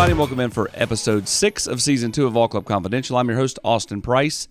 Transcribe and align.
everybody, 0.00 0.18
welcome 0.18 0.40
in 0.40 0.50
for 0.50 0.70
episode 0.72 1.28
six 1.28 1.66
of 1.66 1.82
season 1.82 2.10
two 2.10 2.26
of 2.26 2.32
Vol 2.32 2.48
Club 2.48 2.64
Confidential. 2.64 3.18
I'm 3.18 3.28
your 3.28 3.36
host, 3.36 3.58
Austin 3.62 4.00
Price. 4.00 4.48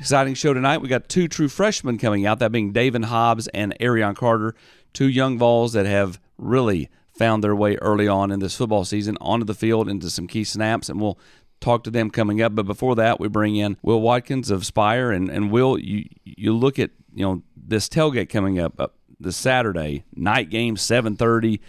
Exciting 0.00 0.34
show 0.34 0.52
tonight. 0.52 0.78
We 0.78 0.88
got 0.88 1.08
two 1.08 1.28
true 1.28 1.48
freshmen 1.48 1.98
coming 1.98 2.26
out, 2.26 2.40
that 2.40 2.50
being 2.50 2.72
Daevin 2.72 3.04
Hobbs 3.04 3.46
and 3.54 3.76
Arion 3.78 4.16
Carter, 4.16 4.56
two 4.92 5.08
young 5.08 5.38
Vols 5.38 5.72
that 5.74 5.86
have 5.86 6.18
really 6.36 6.90
found 7.16 7.44
their 7.44 7.54
way 7.54 7.76
early 7.76 8.08
on 8.08 8.32
in 8.32 8.40
this 8.40 8.56
football 8.56 8.84
season 8.84 9.16
onto 9.20 9.44
the 9.44 9.54
field 9.54 9.88
into 9.88 10.10
some 10.10 10.26
key 10.26 10.42
snaps, 10.42 10.88
and 10.88 11.00
we'll 11.00 11.16
talk 11.60 11.84
to 11.84 11.90
them 11.90 12.10
coming 12.10 12.42
up. 12.42 12.56
But 12.56 12.66
before 12.66 12.96
that, 12.96 13.20
we 13.20 13.28
bring 13.28 13.54
in 13.54 13.76
Will 13.82 14.00
Watkins 14.00 14.50
of 14.50 14.66
Spyre, 14.66 15.12
and 15.12 15.30
and 15.30 15.52
Will, 15.52 15.78
you 15.78 16.06
you 16.24 16.52
look 16.56 16.80
at 16.80 16.90
you 17.14 17.24
know 17.24 17.42
this 17.56 17.88
tailgate 17.88 18.30
coming 18.30 18.58
up, 18.58 18.80
up 18.80 18.96
this 19.20 19.36
Saturday 19.36 20.02
night 20.16 20.50
game, 20.50 20.76
seven 20.76 21.14
thirty. 21.14 21.60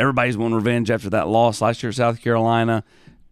Everybody's 0.00 0.38
wanting 0.38 0.56
revenge 0.56 0.90
after 0.90 1.10
that 1.10 1.28
loss 1.28 1.60
last 1.60 1.82
year 1.82 1.90
at 1.90 1.96
South 1.96 2.22
Carolina. 2.22 2.82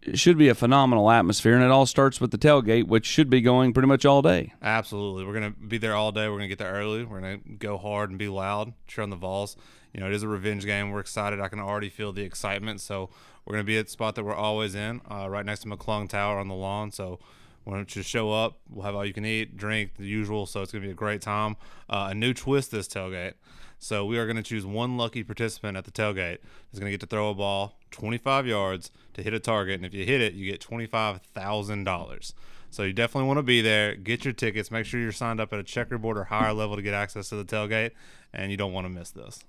It 0.03 0.19
should 0.19 0.37
be 0.37 0.49
a 0.49 0.55
phenomenal 0.55 1.09
atmosphere, 1.09 1.55
and 1.55 1.63
it 1.63 1.71
all 1.71 1.87
starts 1.87 2.21
with 2.21 2.29
the 2.29 2.37
tailgate, 2.37 2.87
which 2.87 3.07
should 3.07 3.27
be 3.27 3.41
going 3.41 3.73
pretty 3.73 3.87
much 3.87 4.05
all 4.05 4.21
day. 4.21 4.53
Absolutely. 4.61 5.25
We're 5.25 5.33
going 5.33 5.51
to 5.51 5.59
be 5.59 5.79
there 5.79 5.95
all 5.95 6.11
day. 6.11 6.27
We're 6.27 6.37
going 6.37 6.43
to 6.43 6.47
get 6.47 6.59
there 6.59 6.71
early. 6.71 7.03
We're 7.03 7.21
going 7.21 7.41
to 7.41 7.49
go 7.53 7.79
hard 7.79 8.11
and 8.11 8.19
be 8.19 8.27
loud, 8.27 8.73
cheer 8.85 9.03
on 9.03 9.09
the 9.09 9.15
Vols. 9.15 9.57
You 9.93 9.99
know, 9.99 10.05
it 10.05 10.13
is 10.13 10.21
a 10.21 10.27
revenge 10.27 10.63
game. 10.63 10.91
We're 10.91 10.99
excited. 10.99 11.41
I 11.41 11.47
can 11.47 11.59
already 11.59 11.89
feel 11.89 12.13
the 12.13 12.21
excitement. 12.21 12.81
So 12.81 13.09
we're 13.45 13.53
going 13.53 13.65
to 13.65 13.67
be 13.67 13.79
at 13.79 13.87
the 13.87 13.91
spot 13.91 14.13
that 14.13 14.23
we're 14.23 14.35
always 14.35 14.75
in, 14.75 15.01
uh, 15.09 15.27
right 15.27 15.45
next 15.45 15.61
to 15.61 15.67
McClung 15.67 16.07
Tower 16.07 16.37
on 16.37 16.47
the 16.47 16.53
lawn. 16.53 16.91
So 16.91 17.19
why 17.63 17.75
don't 17.75 17.95
you 17.95 18.01
show 18.01 18.31
up? 18.31 18.59
We'll 18.69 18.85
have 18.85 18.95
all 18.95 19.05
you 19.05 19.13
can 19.13 19.25
eat, 19.25 19.57
drink, 19.57 19.95
the 19.97 20.05
usual. 20.05 20.45
So 20.45 20.61
it's 20.61 20.71
going 20.71 20.81
to 20.81 20.87
be 20.87 20.91
a 20.91 20.95
great 20.95 21.21
time. 21.21 21.55
Uh, 21.89 22.09
a 22.11 22.15
new 22.15 22.33
twist 22.33 22.71
this 22.71 22.87
tailgate. 22.87 23.33
So 23.77 24.05
we 24.05 24.17
are 24.17 24.25
going 24.25 24.37
to 24.37 24.43
choose 24.43 24.65
one 24.65 24.97
lucky 24.97 25.23
participant 25.23 25.77
at 25.77 25.85
the 25.85 25.91
tailgate 25.91 26.39
who's 26.69 26.79
going 26.79 26.91
to 26.91 26.91
get 26.91 26.99
to 27.01 27.07
throw 27.07 27.29
a 27.29 27.33
ball 27.33 27.77
25 27.91 28.45
yards 28.45 28.91
to 29.13 29.23
hit 29.23 29.33
a 29.33 29.39
target, 29.39 29.75
and 29.75 29.85
if 29.85 29.93
you 29.93 30.05
hit 30.05 30.21
it, 30.21 30.33
you 30.33 30.49
get 30.51 30.61
$25,000. 30.61 32.33
So 32.71 32.83
you 32.83 32.93
definitely 32.93 33.27
want 33.27 33.37
to 33.37 33.43
be 33.43 33.61
there. 33.61 33.95
Get 33.95 34.25
your 34.25 34.33
tickets. 34.33 34.69
Make 34.69 34.85
sure 34.85 34.99
you're 34.99 35.11
signed 35.11 35.39
up 35.39 35.53
at 35.53 35.59
a 35.59 35.63
checkerboard 35.63 36.17
or 36.17 36.25
higher 36.25 36.53
level 36.53 36.75
to 36.75 36.81
get 36.81 36.93
access 36.93 37.29
to 37.29 37.35
the 37.35 37.45
tailgate, 37.45 37.91
and 38.33 38.51
you 38.51 38.57
don't 38.57 38.73
want 38.73 38.85
to 38.85 38.89
miss 38.89 39.11
this. 39.11 39.43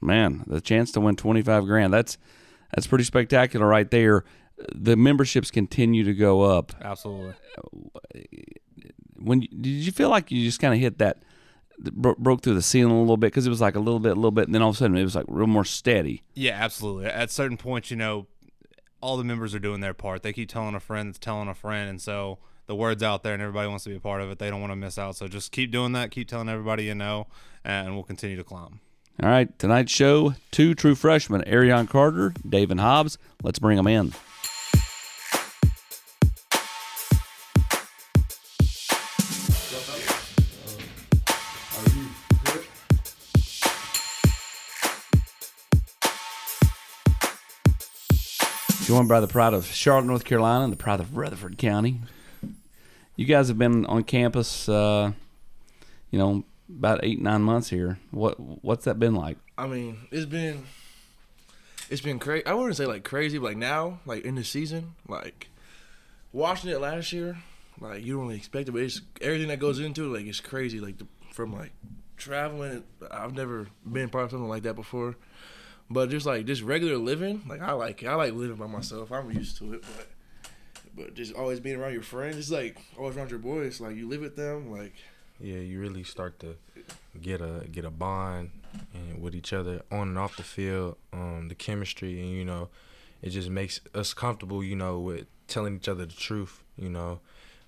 Man, 0.00 0.44
the 0.46 0.60
chance 0.60 0.92
to 0.92 1.00
win 1.00 1.16
25 1.16 1.64
grand. 1.64 1.92
That's 1.92 2.18
that's 2.74 2.86
pretty 2.86 3.04
spectacular 3.04 3.66
right 3.66 3.90
there. 3.90 4.24
The 4.74 4.96
memberships 4.96 5.50
continue 5.50 6.04
to 6.04 6.14
go 6.14 6.42
up. 6.42 6.72
Absolutely. 6.80 7.34
When 9.16 9.40
did 9.40 9.66
you 9.66 9.92
feel 9.92 10.08
like 10.08 10.30
you 10.30 10.44
just 10.44 10.60
kind 10.60 10.74
of 10.74 10.80
hit 10.80 10.98
that 10.98 11.22
bro- 11.78 12.16
broke 12.18 12.42
through 12.42 12.54
the 12.54 12.62
ceiling 12.62 12.94
a 12.94 13.00
little 13.00 13.16
bit 13.16 13.28
because 13.28 13.46
it 13.46 13.50
was 13.50 13.60
like 13.60 13.74
a 13.74 13.80
little 13.80 14.00
bit, 14.00 14.12
a 14.12 14.14
little 14.14 14.30
bit, 14.30 14.46
and 14.46 14.54
then 14.54 14.62
all 14.62 14.70
of 14.70 14.76
a 14.76 14.78
sudden 14.78 14.96
it 14.96 15.02
was 15.02 15.14
like 15.14 15.26
real 15.28 15.46
more 15.46 15.64
steady. 15.64 16.22
Yeah, 16.34 16.52
absolutely. 16.52 17.06
At 17.06 17.30
certain 17.30 17.56
points, 17.56 17.90
you 17.90 17.96
know, 17.96 18.26
all 19.00 19.16
the 19.16 19.24
members 19.24 19.54
are 19.54 19.58
doing 19.58 19.80
their 19.80 19.94
part. 19.94 20.22
They 20.22 20.32
keep 20.32 20.48
telling 20.48 20.74
a 20.74 20.80
friend 20.80 21.08
that's 21.08 21.18
telling 21.18 21.48
a 21.48 21.54
friend, 21.54 21.88
and 21.88 22.00
so 22.00 22.38
the 22.66 22.74
word's 22.74 23.02
out 23.02 23.22
there, 23.22 23.34
and 23.34 23.42
everybody 23.42 23.68
wants 23.68 23.84
to 23.84 23.90
be 23.90 23.96
a 23.96 24.00
part 24.00 24.20
of 24.20 24.30
it. 24.30 24.38
They 24.38 24.50
don't 24.50 24.60
want 24.60 24.72
to 24.72 24.76
miss 24.76 24.98
out. 24.98 25.16
So 25.16 25.26
just 25.28 25.52
keep 25.52 25.70
doing 25.70 25.92
that. 25.92 26.10
Keep 26.10 26.28
telling 26.28 26.48
everybody 26.48 26.84
you 26.84 26.94
know, 26.94 27.26
and 27.64 27.94
we'll 27.94 28.04
continue 28.04 28.36
to 28.36 28.44
climb. 28.44 28.80
All 29.22 29.28
right, 29.28 29.58
tonight's 29.58 29.92
show: 29.92 30.34
two 30.50 30.74
true 30.74 30.94
freshmen, 30.94 31.44
Arion 31.44 31.86
Carter, 31.86 32.30
Daevin 32.46 32.80
Hobbs. 32.80 33.18
Let's 33.42 33.58
bring 33.58 33.76
them 33.76 33.86
in. 33.86 34.12
Joined 48.90 49.08
by 49.08 49.20
the 49.20 49.28
pride 49.28 49.54
of 49.54 49.66
Charlotte, 49.66 50.06
North 50.06 50.24
Carolina, 50.24 50.64
and 50.64 50.72
the 50.72 50.76
pride 50.76 50.98
of 50.98 51.16
Rutherford 51.16 51.56
County. 51.58 52.00
You 53.14 53.24
guys 53.24 53.46
have 53.46 53.56
been 53.56 53.86
on 53.86 54.02
campus, 54.02 54.68
uh, 54.68 55.12
you 56.10 56.18
know, 56.18 56.42
about 56.68 56.98
eight 57.04 57.20
nine 57.20 57.42
months 57.42 57.70
here. 57.70 58.00
What 58.10 58.34
what's 58.64 58.86
that 58.86 58.98
been 58.98 59.14
like? 59.14 59.38
I 59.56 59.68
mean, 59.68 60.08
it's 60.10 60.26
been 60.26 60.64
it's 61.88 62.00
been 62.00 62.18
crazy. 62.18 62.44
I 62.46 62.54
wouldn't 62.54 62.76
say 62.76 62.84
like 62.84 63.04
crazy, 63.04 63.38
but 63.38 63.50
like 63.50 63.58
now, 63.58 64.00
like 64.06 64.24
in 64.24 64.34
the 64.34 64.42
season, 64.42 64.96
like 65.06 65.50
watching 66.32 66.68
it 66.68 66.80
last 66.80 67.12
year, 67.12 67.36
like 67.80 68.04
you 68.04 68.14
don't 68.14 68.24
really 68.24 68.38
expect 68.38 68.68
it, 68.68 68.72
but 68.72 68.82
it's 68.82 69.02
everything 69.20 69.46
that 69.48 69.60
goes 69.60 69.78
into 69.78 70.12
it. 70.12 70.18
Like 70.18 70.26
it's 70.26 70.40
crazy. 70.40 70.80
Like 70.80 70.98
the, 70.98 71.06
from 71.32 71.52
like 71.52 71.70
traveling, 72.16 72.82
I've 73.08 73.34
never 73.34 73.68
been 73.88 74.08
part 74.08 74.24
of 74.24 74.30
something 74.32 74.48
like 74.48 74.64
that 74.64 74.74
before. 74.74 75.14
But 75.90 76.10
just 76.10 76.26
like 76.26 76.46
just 76.46 76.62
regular 76.62 76.96
living, 76.96 77.42
like 77.48 77.60
I 77.60 77.72
like 77.72 78.02
it. 78.02 78.06
I 78.06 78.14
like 78.14 78.32
living 78.32 78.56
by 78.56 78.66
myself. 78.66 79.10
I'm 79.10 79.30
used 79.32 79.56
to 79.58 79.74
it, 79.74 79.84
but 79.96 80.08
but 80.94 81.14
just 81.14 81.34
always 81.34 81.60
being 81.60 81.76
around 81.76 81.92
your 81.92 82.02
friends, 82.02 82.36
it's 82.36 82.50
like 82.50 82.78
always 82.98 83.16
around 83.16 83.30
your 83.30 83.40
boys. 83.40 83.80
Like 83.80 83.96
you 83.96 84.08
live 84.08 84.20
with 84.20 84.36
them, 84.36 84.70
like 84.70 84.94
yeah, 85.40 85.58
you 85.58 85.80
really 85.80 86.04
start 86.04 86.38
to 86.40 86.56
get 87.20 87.40
a 87.40 87.64
get 87.70 87.84
a 87.84 87.90
bond 87.90 88.50
and 88.94 89.20
with 89.20 89.34
each 89.34 89.52
other 89.52 89.82
on 89.90 90.08
and 90.08 90.18
off 90.18 90.36
the 90.36 90.42
field. 90.42 90.96
Um, 91.12 91.48
the 91.48 91.54
chemistry 91.54 92.20
and 92.20 92.30
you 92.30 92.44
know, 92.44 92.68
it 93.20 93.30
just 93.30 93.50
makes 93.50 93.80
us 93.94 94.14
comfortable. 94.14 94.62
You 94.62 94.76
know, 94.76 95.00
with 95.00 95.26
telling 95.50 95.76
each 95.76 95.88
other 95.88 96.06
the 96.06 96.14
truth. 96.14 96.62
You 96.78 96.88
know, 96.88 97.20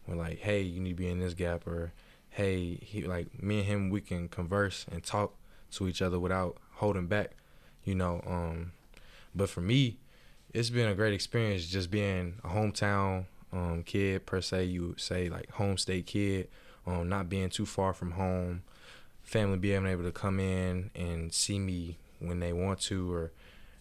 we're 0.06 0.15
like, 0.15 0.39
hey, 0.39 0.62
you 0.62 0.81
need 0.81 0.91
to 0.91 0.97
be 0.97 1.09
in 1.09 1.21
this 1.21 1.34
gap, 1.34 1.66
or 1.66 1.93
hey, 2.31 2.78
he 2.81 3.03
like 3.03 3.43
me 3.43 3.59
and 3.59 3.66
him, 3.66 3.91
we 3.91 4.00
can 4.00 4.28
converse 4.28 4.87
and 4.91 5.03
talk 5.03 5.34
to 5.72 5.89
each 5.89 6.00
other 6.00 6.19
without 6.19 6.56
holding 6.75 7.06
back. 7.06 7.33
You 7.84 7.94
know, 7.97 8.22
um, 8.26 8.72
but 9.34 9.48
for 9.48 9.60
me, 9.60 9.98
it's 10.53 10.70
been 10.70 10.88
a 10.88 10.94
great 10.94 11.15
experience 11.15 11.66
just 11.66 11.91
being 11.91 12.34
a 12.44 12.48
hometown 12.48 13.25
um, 13.53 13.82
kid 13.84 14.26
per 14.26 14.41
se. 14.41 14.65
You 14.65 14.88
would 14.88 15.00
say 15.00 15.28
like 15.28 15.50
home 15.53 15.78
state 15.78 16.06
kid, 16.06 16.48
um, 16.87 17.09
not 17.09 17.28
being 17.28 17.48
too 17.48 17.66
far 17.66 17.92
from 17.92 18.12
home, 18.12 18.62
family 19.22 19.59
being 19.59 19.87
able 19.87 20.04
to 20.04 20.12
come 20.12 20.38
in 20.38 20.91
and 20.94 21.32
see 21.32 21.59
me 21.59 21.98
when 22.21 22.41
they 22.41 22.53
want 22.53 22.81
to, 22.82 23.12
or 23.12 23.32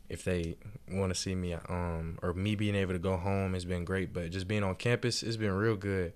if 0.10 0.24
they 0.24 0.56
want 0.92 1.14
to 1.14 1.20
see 1.20 1.36
me, 1.36 1.54
um, 1.54 2.18
or 2.22 2.34
me 2.34 2.56
being 2.56 2.76
able 2.76 2.94
to 2.94 3.00
go 3.00 3.18
home 3.18 3.54
has 3.54 3.66
been 3.66 3.86
great. 3.86 4.14
But 4.14 4.32
just 4.32 4.48
being 4.48 4.64
on 4.64 4.76
campus, 4.76 5.24
it's 5.24 5.38
been 5.38 5.52
real 5.52 5.76
good. 5.76 6.14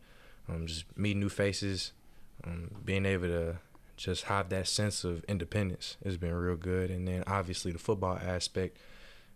Um, 0.48 0.68
just 0.68 0.86
meeting 0.98 1.20
new 1.20 1.30
faces, 1.30 1.92
um, 2.44 2.70
being 2.84 3.06
able 3.06 3.28
to 3.28 3.58
just 3.98 4.26
have 4.26 4.50
that 4.50 4.68
sense 4.68 5.04
of 5.04 5.24
independence 5.26 5.98
has 6.04 6.18
been 6.18 6.34
real 6.34 6.56
good. 6.56 6.90
And 6.92 7.08
then 7.08 7.24
obviously 7.28 7.72
the 7.72 7.80
football 7.80 8.18
aspect, 8.18 8.78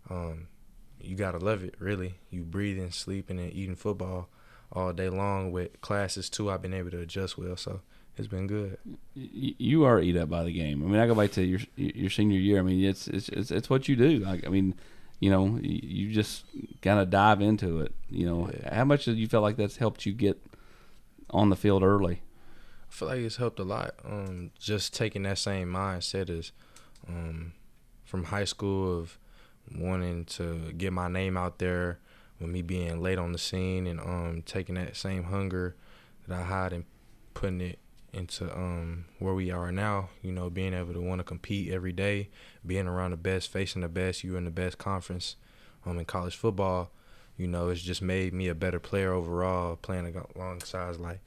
um, 0.08 0.48
you 1.00 1.16
gotta 1.16 1.38
love 1.38 1.62
it. 1.64 1.74
Really, 1.78 2.14
you 2.30 2.42
breathing, 2.42 2.90
sleeping, 2.90 3.38
and 3.38 3.52
eating 3.52 3.76
football 3.76 4.28
all 4.72 4.92
day 4.92 5.08
long. 5.08 5.50
With 5.50 5.80
classes 5.80 6.28
too, 6.28 6.50
I've 6.50 6.62
been 6.62 6.74
able 6.74 6.90
to 6.90 7.00
adjust 7.00 7.38
well, 7.38 7.56
so 7.56 7.80
it's 8.16 8.28
been 8.28 8.46
good. 8.46 8.76
You 9.14 9.84
are 9.84 10.00
eat 10.00 10.16
up 10.16 10.28
by 10.28 10.44
the 10.44 10.52
game. 10.52 10.84
I 10.84 10.86
mean, 10.86 11.00
I 11.00 11.06
go 11.06 11.14
back 11.14 11.32
to 11.32 11.42
your 11.42 11.60
your 11.76 12.10
senior 12.10 12.38
year. 12.38 12.58
I 12.58 12.62
mean, 12.62 12.84
it's 12.84 13.08
it's 13.08 13.28
it's, 13.30 13.50
it's 13.50 13.70
what 13.70 13.88
you 13.88 13.96
do. 13.96 14.18
Like, 14.18 14.46
I 14.46 14.50
mean, 14.50 14.74
you 15.20 15.30
know, 15.30 15.58
you 15.62 16.12
just 16.12 16.44
kind 16.82 17.00
of 17.00 17.08
dive 17.08 17.40
into 17.40 17.80
it. 17.80 17.94
You 18.10 18.26
know, 18.26 18.50
how 18.70 18.84
much 18.84 19.06
do 19.06 19.12
you 19.12 19.26
feel 19.26 19.40
like 19.40 19.56
that's 19.56 19.78
helped 19.78 20.04
you 20.04 20.12
get 20.12 20.38
on 21.30 21.48
the 21.48 21.56
field 21.56 21.82
early? 21.82 22.22
I 22.90 22.94
feel 22.94 23.08
like 23.08 23.20
it's 23.20 23.36
helped 23.36 23.60
a 23.60 23.64
lot. 23.64 23.94
Um, 24.04 24.50
just 24.58 24.94
taking 24.94 25.22
that 25.22 25.38
same 25.38 25.68
mindset 25.68 26.28
as 26.28 26.52
um, 27.08 27.52
from 28.04 28.24
high 28.24 28.44
school 28.44 28.98
of 28.98 29.18
wanting 29.72 30.24
to 30.24 30.72
get 30.76 30.92
my 30.92 31.08
name 31.08 31.36
out 31.36 31.58
there, 31.58 31.98
with 32.40 32.50
me 32.50 32.62
being 32.62 33.00
late 33.00 33.18
on 33.18 33.32
the 33.32 33.38
scene, 33.38 33.86
and 33.86 34.00
um, 34.00 34.42
taking 34.44 34.74
that 34.74 34.96
same 34.96 35.24
hunger 35.24 35.76
that 36.26 36.40
I 36.40 36.42
had 36.42 36.72
and 36.72 36.84
putting 37.34 37.60
it 37.60 37.78
into 38.12 38.52
um, 38.56 39.04
where 39.18 39.34
we 39.34 39.50
are 39.50 39.70
now. 39.70 40.08
You 40.22 40.32
know, 40.32 40.50
being 40.50 40.74
able 40.74 40.94
to 40.94 41.00
want 41.00 41.20
to 41.20 41.24
compete 41.24 41.70
every 41.70 41.92
day, 41.92 42.28
being 42.66 42.88
around 42.88 43.12
the 43.12 43.16
best, 43.18 43.52
facing 43.52 43.82
the 43.82 43.88
best. 43.88 44.24
You 44.24 44.36
in 44.36 44.44
the 44.44 44.50
best 44.50 44.78
conference 44.78 45.36
um, 45.86 45.98
in 45.98 46.04
college 46.06 46.36
football. 46.36 46.90
You 47.36 47.46
know, 47.46 47.68
it's 47.68 47.82
just 47.82 48.02
made 48.02 48.34
me 48.34 48.48
a 48.48 48.54
better 48.54 48.80
player 48.80 49.12
overall. 49.12 49.76
Playing 49.76 50.20
alongside 50.34 50.96
like 50.96 51.20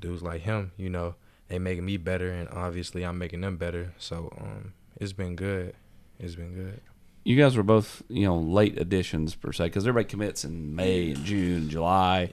dudes 0.00 0.22
like 0.22 0.42
him, 0.42 0.72
you 0.76 0.88
know, 0.90 1.14
they 1.48 1.58
making 1.58 1.84
me 1.84 1.96
better, 1.96 2.30
and 2.30 2.48
obviously 2.48 3.04
I'm 3.04 3.18
making 3.18 3.40
them 3.42 3.56
better. 3.56 3.92
So 3.98 4.32
um, 4.40 4.72
it's 5.00 5.12
been 5.12 5.36
good. 5.36 5.74
It's 6.18 6.34
been 6.34 6.54
good. 6.54 6.80
You 7.24 7.36
guys 7.36 7.56
were 7.56 7.62
both, 7.62 8.02
you 8.08 8.26
know, 8.26 8.36
late 8.38 8.78
additions 8.80 9.34
per 9.36 9.52
se, 9.52 9.64
because 9.66 9.86
everybody 9.86 10.08
commits 10.10 10.44
in 10.44 10.74
May 10.74 11.12
and 11.12 11.24
June, 11.24 11.68
July. 11.70 12.30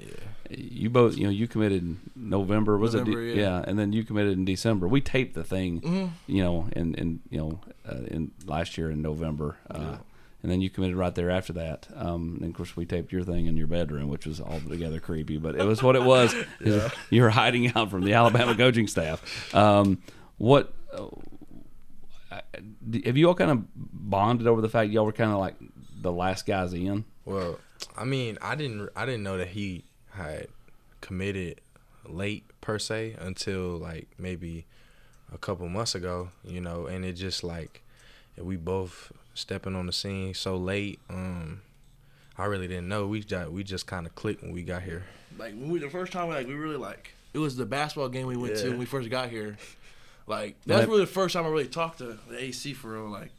You 0.50 0.90
both, 0.90 1.16
you 1.16 1.26
know, 1.26 1.30
you 1.30 1.48
committed 1.48 1.84
in 1.84 2.00
November, 2.16 2.76
was 2.76 2.96
November, 2.96 3.22
it? 3.22 3.38
yeah. 3.38 3.64
and 3.68 3.78
then 3.78 3.94
you 3.94 4.04
committed 4.04 4.34
in 4.34 4.46
December. 4.46 4.88
We 4.88 5.00
taped 5.00 5.36
the 5.36 5.44
thing, 5.44 5.82
Mhm. 5.82 6.10
you 6.26 6.42
know, 6.44 6.68
in, 6.76 6.96
in 6.96 7.20
you 7.30 7.38
know, 7.38 7.60
uh, 7.88 7.98
in 8.08 8.32
last 8.48 8.76
year 8.76 8.90
in 8.90 9.04
November, 9.04 9.58
uh, 9.70 9.98
and 10.42 10.52
then 10.52 10.62
you 10.62 10.70
committed 10.70 10.96
right 10.96 11.14
there 11.14 11.30
after 11.30 11.54
that. 11.54 11.88
Um, 11.96 12.38
and 12.42 12.52
of 12.52 12.56
course, 12.56 12.76
we 12.76 12.86
taped 12.86 13.12
your 13.12 13.24
thing 13.24 13.46
in 13.46 13.58
your 13.58 13.68
bedroom, 13.68 14.08
which 14.08 14.26
was 14.26 14.40
altogether 14.40 15.00
creepy, 15.00 15.38
but 15.38 15.56
it 15.56 15.66
was 15.66 15.84
what 15.84 15.96
it 15.96 16.04
was. 16.04 16.34
You 17.10 17.24
were 17.24 17.30
hiding 17.30 17.72
out 17.76 17.90
from 17.90 18.04
the 18.04 18.14
Alabama 18.14 18.56
coaching 18.56 18.88
staff. 18.88 19.54
Um, 19.54 20.02
what? 20.38 20.74
Uh, 20.94 21.08
have 23.04 23.18
you 23.18 23.28
all 23.28 23.36
kind 23.36 23.52
of 23.52 23.64
bonded 23.76 24.48
over 24.48 24.62
the 24.62 24.70
fact 24.70 24.92
y'all 24.92 25.06
were 25.06 25.12
kind 25.12 25.32
of 25.32 25.40
like 25.40 25.56
the 26.02 26.12
last 26.12 26.46
guys 26.46 26.74
in? 26.74 27.06
Well, 27.26 27.60
I 27.98 28.06
mean, 28.06 28.38
I 28.42 28.56
didn't 28.56 28.90
I 28.96 29.06
didn't 29.06 29.24
know 29.24 29.38
that 29.38 29.50
he 29.50 29.86
had 30.12 30.48
committed 31.02 31.62
late 32.06 32.46
per 32.62 32.80
se 32.80 33.16
until 33.20 33.78
like 33.78 34.08
maybe 34.18 34.66
a 35.34 35.38
couple 35.38 35.68
months 35.70 35.96
ago, 35.96 36.30
you 36.44 36.62
know, 36.62 36.86
and 36.86 37.06
it 37.06 37.14
just 37.14 37.44
like 37.44 37.84
we 38.38 38.56
both 38.56 39.12
stepping 39.40 39.76
on 39.76 39.86
the 39.86 39.94
scene 39.94 40.34
so 40.34 40.56
late. 40.58 41.00
Um, 41.10 41.62
I 42.38 42.46
really 42.46 42.68
didn't 42.68 42.88
know. 42.88 43.08
We 43.08 43.22
just 43.22 43.50
we 43.52 43.64
just 43.64 43.88
kind 43.88 44.06
of 44.06 44.16
clicked 44.16 44.42
when 44.44 44.52
we 44.52 44.64
got 44.64 44.84
here. 44.84 45.04
Like 45.38 45.54
when 45.54 45.70
we, 45.70 45.80
the 45.80 45.90
first 45.90 46.12
time, 46.12 46.30
like 46.30 46.48
we 46.48 46.54
really 46.54 46.78
like 46.78 47.14
it 47.34 47.40
was 47.40 47.56
the 47.56 47.66
basketball 47.66 48.10
game 48.10 48.28
we 48.28 48.38
went 48.38 48.58
to 48.58 48.70
when 48.70 48.80
we 48.80 48.86
first 48.86 49.10
got 49.10 49.30
here. 49.30 49.58
Like 50.28 50.58
that's 50.68 50.82
That- 50.82 50.88
really 50.90 51.02
the 51.02 51.08
first 51.08 51.34
time 51.34 51.44
I 51.44 51.50
really 51.50 51.68
talked 51.68 51.98
to 51.98 52.20
the 52.30 52.40
AC 52.40 52.74
for 52.74 52.94
real. 52.94 53.10
Like 53.10 53.32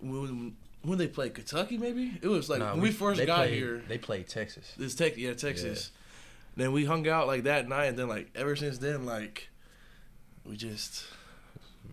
when 0.00 0.56
when 0.82 0.96
they 0.96 1.06
played 1.06 1.34
Kentucky, 1.34 1.76
maybe 1.76 2.18
it 2.22 2.26
was 2.26 2.48
like 2.48 2.60
Nah, 2.60 2.72
when 2.72 2.80
we, 2.80 2.90
first 2.90 3.18
they 3.20 3.26
got 3.26 3.40
played- 3.40 3.54
here. 3.54 3.82
They 3.86 3.98
played 3.98 4.26
Texas. 4.26 4.72
This 4.78 4.94
Texas, 4.94 5.18
yeah, 5.18 5.34
Texas. 5.34 5.90
Then 6.56 6.72
we 6.72 6.86
hung 6.86 7.06
out 7.06 7.26
like 7.26 7.42
that 7.42 7.68
night, 7.68 7.84
and 7.86 7.98
then 7.98 8.08
like 8.08 8.30
ever 8.34 8.56
since 8.56 8.78
then, 8.78 9.04
like 9.04 9.50
we 10.46 10.56
just 10.56 11.04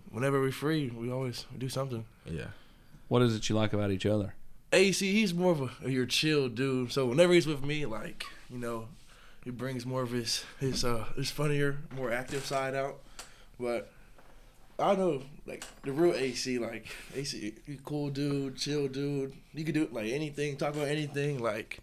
whenever 0.10 0.40
we're 0.40 0.54
free, 0.54 0.90
we 0.90 1.12
always 1.12 1.46
do 1.58 1.68
something. 1.68 2.06
Yeah. 2.26 2.46
What 3.08 3.22
is 3.22 3.36
it 3.36 3.50
you 3.50 3.56
like 3.56 3.74
about 3.74 3.92
each 3.92 4.06
other? 4.06 4.34
AC, 4.74 5.12
he's 5.14 5.34
more 5.34 5.52
of 5.54 5.72
a 5.84 5.90
your 5.90 6.06
chill 6.06 6.50
dude. 6.50 6.92
So 6.92 7.06
whenever 7.06 7.34
he's 7.34 7.48
with 7.48 7.64
me, 7.64 7.86
like 7.86 8.26
you 8.50 8.58
know, 8.58 8.88
he 9.44 9.50
brings 9.50 9.86
more 9.86 10.02
of 10.02 10.12
his 10.12 10.44
his 10.60 10.84
uh 10.84 11.06
his 11.16 11.32
funnier, 11.32 11.78
more 11.96 12.12
active 12.12 12.46
side 12.46 12.76
out. 12.76 13.00
But 13.60 13.92
I 14.80 14.96
know 14.96 15.24
like 15.46 15.66
the 15.84 15.92
real 15.92 16.14
AC, 16.14 16.60
like 16.60 16.88
AC, 17.16 17.54
he 17.66 17.80
cool 17.86 18.10
dude, 18.10 18.58
chill 18.58 18.88
dude. 18.88 19.34
You 19.54 19.64
could 19.64 19.74
do 19.74 19.88
like 19.92 20.12
anything, 20.12 20.58
talk 20.58 20.76
about 20.76 20.90
anything. 20.90 21.40
Like 21.40 21.80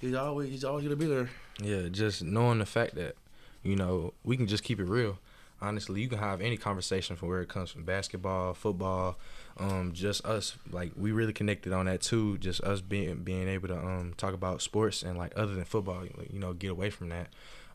he's 0.00 0.14
always 0.14 0.50
he's 0.50 0.64
always 0.64 0.84
gonna 0.84 0.96
be 0.96 1.06
there. 1.06 1.30
Yeah, 1.62 1.88
just 1.90 2.22
knowing 2.22 2.58
the 2.58 2.66
fact 2.66 2.94
that, 2.94 3.14
you 3.62 3.76
know, 3.76 4.14
we 4.24 4.36
can 4.38 4.46
just 4.46 4.64
keep 4.64 4.80
it 4.80 4.84
real. 4.86 5.18
Honestly, 5.62 6.00
you 6.00 6.08
can 6.08 6.18
have 6.18 6.40
any 6.40 6.56
conversation 6.56 7.14
from 7.14 7.28
where 7.28 7.40
it 7.40 7.48
comes 7.48 7.70
from 7.70 7.84
basketball, 7.84 8.52
football, 8.52 9.16
um, 9.58 9.92
just 9.94 10.24
us 10.26 10.56
like 10.72 10.90
we 10.96 11.12
really 11.12 11.32
connected 11.32 11.72
on 11.72 11.86
that 11.86 12.00
too. 12.02 12.36
Just 12.38 12.60
us 12.62 12.80
being 12.80 13.22
being 13.22 13.48
able 13.48 13.68
to 13.68 13.76
um 13.76 14.12
talk 14.16 14.34
about 14.34 14.60
sports 14.60 15.02
and 15.02 15.16
like 15.16 15.32
other 15.36 15.54
than 15.54 15.64
football, 15.64 16.04
you 16.04 16.38
know, 16.38 16.52
get 16.52 16.72
away 16.72 16.90
from 16.90 17.08
that. 17.10 17.28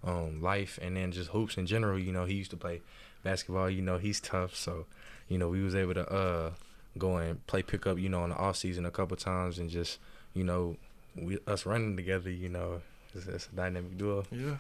Um, 0.03 0.41
life 0.43 0.77
and 0.81 0.95
then 0.95 1.11
just 1.11 1.31
hoops 1.31 1.57
in 1.57 1.65
general, 1.65 1.97
you 1.97 2.11
know, 2.11 2.25
he 2.25 2.35
used 2.35 2.51
to 2.51 2.57
play 2.57 2.81
basketball, 3.23 3.69
you 3.69 3.81
know, 3.81 3.97
he's 3.97 4.19
tough, 4.19 4.55
so 4.55 4.85
you 5.27 5.37
know, 5.37 5.49
we 5.49 5.63
was 5.63 5.73
able 5.75 5.93
to 5.95 6.07
uh 6.07 6.51
go 6.97 7.17
and 7.17 7.45
play 7.47 7.63
pickup, 7.63 7.97
you 7.97 8.09
know, 8.09 8.23
in 8.23 8.29
the 8.31 8.35
off 8.35 8.57
season 8.57 8.85
a 8.85 8.91
couple 8.91 9.15
times 9.17 9.59
and 9.59 9.69
just, 9.69 9.97
you 10.33 10.43
know, 10.43 10.75
we 11.15 11.39
us 11.47 11.65
running 11.65 11.95
together, 11.95 12.29
you 12.29 12.49
know, 12.49 12.81
it's, 13.13 13.27
it's 13.27 13.47
a 13.51 13.55
dynamic 13.55 13.97
duo. 13.97 14.25
Yeah. 14.31 14.57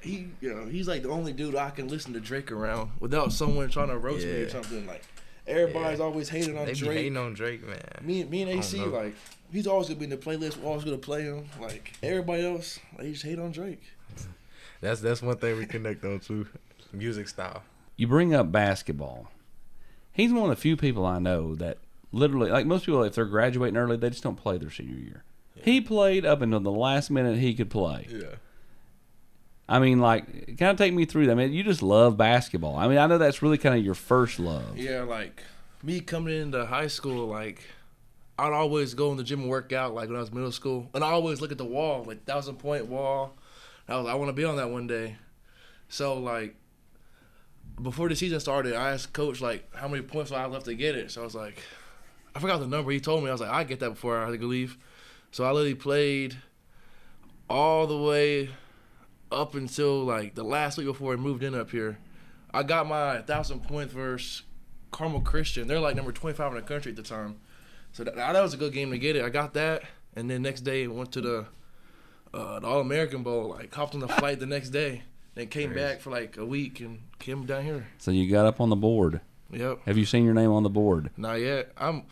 He, 0.00 0.28
you 0.40 0.54
know, 0.54 0.66
he's 0.66 0.86
like 0.86 1.02
the 1.02 1.08
only 1.10 1.32
dude 1.32 1.56
I 1.56 1.70
can 1.70 1.88
listen 1.88 2.12
to 2.12 2.20
Drake 2.20 2.52
around 2.52 2.92
without 3.00 3.32
someone 3.32 3.68
trying 3.68 3.88
to 3.88 3.98
roast 3.98 4.24
me 4.24 4.32
or 4.32 4.48
something. 4.48 4.86
Like 4.86 5.02
everybody's 5.46 5.98
Yeah. 5.98 6.04
always 6.04 6.28
hating 6.28 6.56
on 6.56 6.66
They 6.66 6.72
be 6.74 6.78
Drake. 6.78 6.96
hating 6.98 7.16
on 7.16 7.34
Drake, 7.34 7.66
man. 7.66 7.80
Me, 8.02 8.24
me 8.24 8.42
and 8.42 8.50
AC, 8.50 8.78
like 8.84 9.14
he's 9.52 9.66
always 9.66 9.88
gonna 9.88 9.98
be 9.98 10.04
in 10.04 10.10
the 10.10 10.16
playlist. 10.16 10.56
We're 10.58 10.68
always 10.68 10.84
gonna 10.84 10.98
play 10.98 11.22
him. 11.22 11.46
Like 11.60 11.94
everybody 12.02 12.46
else, 12.46 12.78
they 12.98 13.10
just 13.10 13.24
hate 13.24 13.38
on 13.38 13.50
Drake. 13.52 13.82
That's 14.80 15.00
that's 15.00 15.20
one 15.22 15.36
thing 15.38 15.58
we 15.58 15.66
connect 15.66 16.04
on 16.04 16.20
too. 16.20 16.46
Music 16.92 17.26
style. 17.28 17.62
You 17.96 18.06
bring 18.06 18.32
up 18.34 18.52
basketball. 18.52 19.28
He's 20.12 20.32
one 20.32 20.44
of 20.44 20.56
the 20.56 20.60
few 20.60 20.76
people 20.76 21.04
I 21.04 21.18
know 21.18 21.54
that 21.56 21.78
literally, 22.12 22.50
like 22.50 22.64
most 22.66 22.86
people, 22.86 23.02
if 23.02 23.14
they're 23.16 23.24
graduating 23.24 23.76
early, 23.76 23.96
they 23.96 24.10
just 24.10 24.22
don't 24.22 24.36
play 24.36 24.56
their 24.58 24.70
senior 24.70 24.96
year. 24.96 25.24
He 25.60 25.80
played 25.80 26.24
up 26.24 26.40
until 26.40 26.60
the 26.60 26.70
last 26.70 27.10
minute 27.10 27.38
he 27.38 27.52
could 27.54 27.68
play. 27.70 28.06
Yeah. 28.08 28.36
I 29.68 29.78
mean, 29.80 30.00
like, 30.00 30.58
kind 30.58 30.70
of 30.70 30.78
take 30.78 30.94
me 30.94 31.04
through 31.04 31.26
that. 31.26 31.32
I 31.32 31.34
mean, 31.34 31.52
you 31.52 31.62
just 31.62 31.82
love 31.82 32.16
basketball. 32.16 32.76
I 32.76 32.88
mean, 32.88 32.98
I 32.98 33.06
know 33.06 33.18
that's 33.18 33.42
really 33.42 33.58
kind 33.58 33.78
of 33.78 33.84
your 33.84 33.94
first 33.94 34.38
love. 34.38 34.78
Yeah, 34.78 35.02
like 35.02 35.42
me 35.82 36.00
coming 36.00 36.34
into 36.40 36.64
high 36.64 36.86
school, 36.86 37.26
like 37.26 37.62
I'd 38.38 38.52
always 38.52 38.94
go 38.94 39.10
in 39.10 39.16
the 39.16 39.24
gym 39.24 39.40
and 39.40 39.50
work 39.50 39.72
out. 39.72 39.94
Like 39.94 40.08
when 40.08 40.16
I 40.16 40.20
was 40.20 40.32
middle 40.32 40.52
school, 40.52 40.88
and 40.94 41.04
I 41.04 41.10
always 41.10 41.40
look 41.40 41.52
at 41.52 41.58
the 41.58 41.64
wall, 41.64 42.04
like 42.04 42.24
thousand 42.24 42.56
point 42.56 42.86
wall. 42.86 43.34
I 43.88 43.96
was, 43.96 44.06
I 44.06 44.14
want 44.14 44.28
to 44.28 44.32
be 44.32 44.44
on 44.44 44.56
that 44.56 44.70
one 44.70 44.86
day. 44.86 45.16
So 45.88 46.18
like 46.18 46.54
before 47.82 48.08
the 48.08 48.16
season 48.16 48.40
started, 48.40 48.74
I 48.74 48.92
asked 48.92 49.12
coach 49.12 49.40
like 49.40 49.74
how 49.74 49.88
many 49.88 50.02
points 50.02 50.32
I 50.32 50.40
have 50.40 50.52
left 50.52 50.66
to 50.66 50.74
get 50.74 50.94
it. 50.94 51.10
So 51.10 51.22
I 51.22 51.24
was 51.24 51.34
like, 51.34 51.62
I 52.34 52.40
forgot 52.40 52.60
the 52.60 52.66
number. 52.66 52.90
He 52.90 53.00
told 53.00 53.22
me 53.22 53.28
I 53.28 53.32
was 53.32 53.40
like, 53.40 53.50
I 53.50 53.64
get 53.64 53.80
that 53.80 53.90
before 53.90 54.18
I 54.18 54.30
had 54.30 54.40
to 54.40 54.46
leave. 54.46 54.78
So 55.30 55.44
I 55.44 55.50
literally 55.50 55.74
played 55.74 56.36
all 57.50 57.86
the 57.86 57.98
way 57.98 58.50
up 59.30 59.54
until 59.54 60.04
like 60.04 60.34
the 60.34 60.42
last 60.42 60.78
week 60.78 60.86
before 60.86 61.12
I 61.12 61.16
moved 61.16 61.42
in 61.42 61.54
up 61.54 61.70
here. 61.70 61.98
I 62.52 62.62
got 62.62 62.86
my 62.86 63.18
thousand 63.22 63.60
point 63.60 63.90
versus 63.90 64.42
Carmel 64.90 65.20
Christian. 65.20 65.68
They're 65.68 65.80
like 65.80 65.96
number 65.96 66.12
twenty 66.12 66.36
five 66.36 66.52
in 66.52 66.56
the 66.56 66.62
country 66.62 66.90
at 66.90 66.96
the 66.96 67.02
time. 67.02 67.36
So 67.92 68.04
that, 68.04 68.16
that 68.16 68.40
was 68.40 68.54
a 68.54 68.56
good 68.56 68.72
game 68.72 68.90
to 68.90 68.98
get 68.98 69.16
it. 69.16 69.24
I 69.24 69.28
got 69.28 69.54
that, 69.54 69.82
and 70.14 70.30
then 70.30 70.42
next 70.42 70.62
day 70.62 70.86
went 70.86 71.12
to 71.12 71.20
the 71.20 71.46
uh, 72.32 72.60
the 72.60 72.66
All 72.66 72.80
American 72.80 73.22
Bowl. 73.22 73.50
Like 73.50 73.74
hopped 73.74 73.94
on 73.94 74.00
the 74.00 74.08
flight 74.08 74.40
the 74.40 74.46
next 74.46 74.70
day, 74.70 75.02
and 75.36 75.50
came 75.50 75.74
back 75.74 76.00
for 76.00 76.10
like 76.10 76.36
a 76.36 76.44
week 76.44 76.80
and 76.80 77.00
came 77.18 77.44
down 77.44 77.64
here. 77.64 77.88
So 77.98 78.10
you 78.10 78.30
got 78.30 78.46
up 78.46 78.60
on 78.60 78.70
the 78.70 78.76
board. 78.76 79.20
Yep. 79.50 79.80
Have 79.86 79.96
you 79.96 80.04
seen 80.04 80.24
your 80.24 80.34
name 80.34 80.50
on 80.50 80.62
the 80.62 80.70
board? 80.70 81.10
Not 81.16 81.40
yet. 81.40 81.72
I'm 81.78 82.02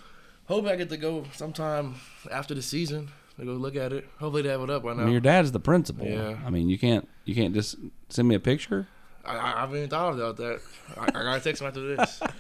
hoping 0.46 0.70
I 0.70 0.76
get 0.76 0.88
to 0.88 0.96
go 0.96 1.24
sometime 1.32 1.96
after 2.30 2.54
the 2.54 2.62
season 2.62 3.10
to 3.38 3.44
go 3.44 3.52
look 3.52 3.76
at 3.76 3.92
it. 3.92 4.06
Hopefully 4.18 4.42
they 4.42 4.48
have 4.48 4.62
it 4.62 4.70
up 4.70 4.82
by 4.82 4.90
I 4.90 4.94
now. 4.94 5.02
mean, 5.04 5.12
your 5.12 5.20
dad's 5.20 5.52
the 5.52 5.60
principal. 5.60 6.06
Yeah. 6.06 6.38
I 6.44 6.50
mean, 6.50 6.68
you 6.68 6.78
can't 6.78 7.08
you 7.24 7.34
can't 7.34 7.54
just 7.54 7.76
send 8.08 8.28
me 8.28 8.34
a 8.34 8.40
picture. 8.40 8.88
I, 9.24 9.36
I, 9.36 9.56
I 9.56 9.60
haven't 9.60 9.76
even 9.78 9.90
thought 9.90 10.14
about 10.14 10.36
that. 10.36 10.60
I, 10.96 11.04
I 11.04 11.10
gotta 11.10 11.40
text 11.40 11.60
him 11.62 11.68
after 11.68 11.96
this. 11.96 12.20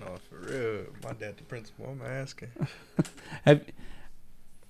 No, 0.00 0.14
for 0.30 0.36
real. 0.38 0.84
My 1.02 1.12
dad, 1.12 1.36
the 1.36 1.42
principal. 1.42 1.86
I'm 1.86 2.00
asking. 2.02 2.50
Have 3.44 3.64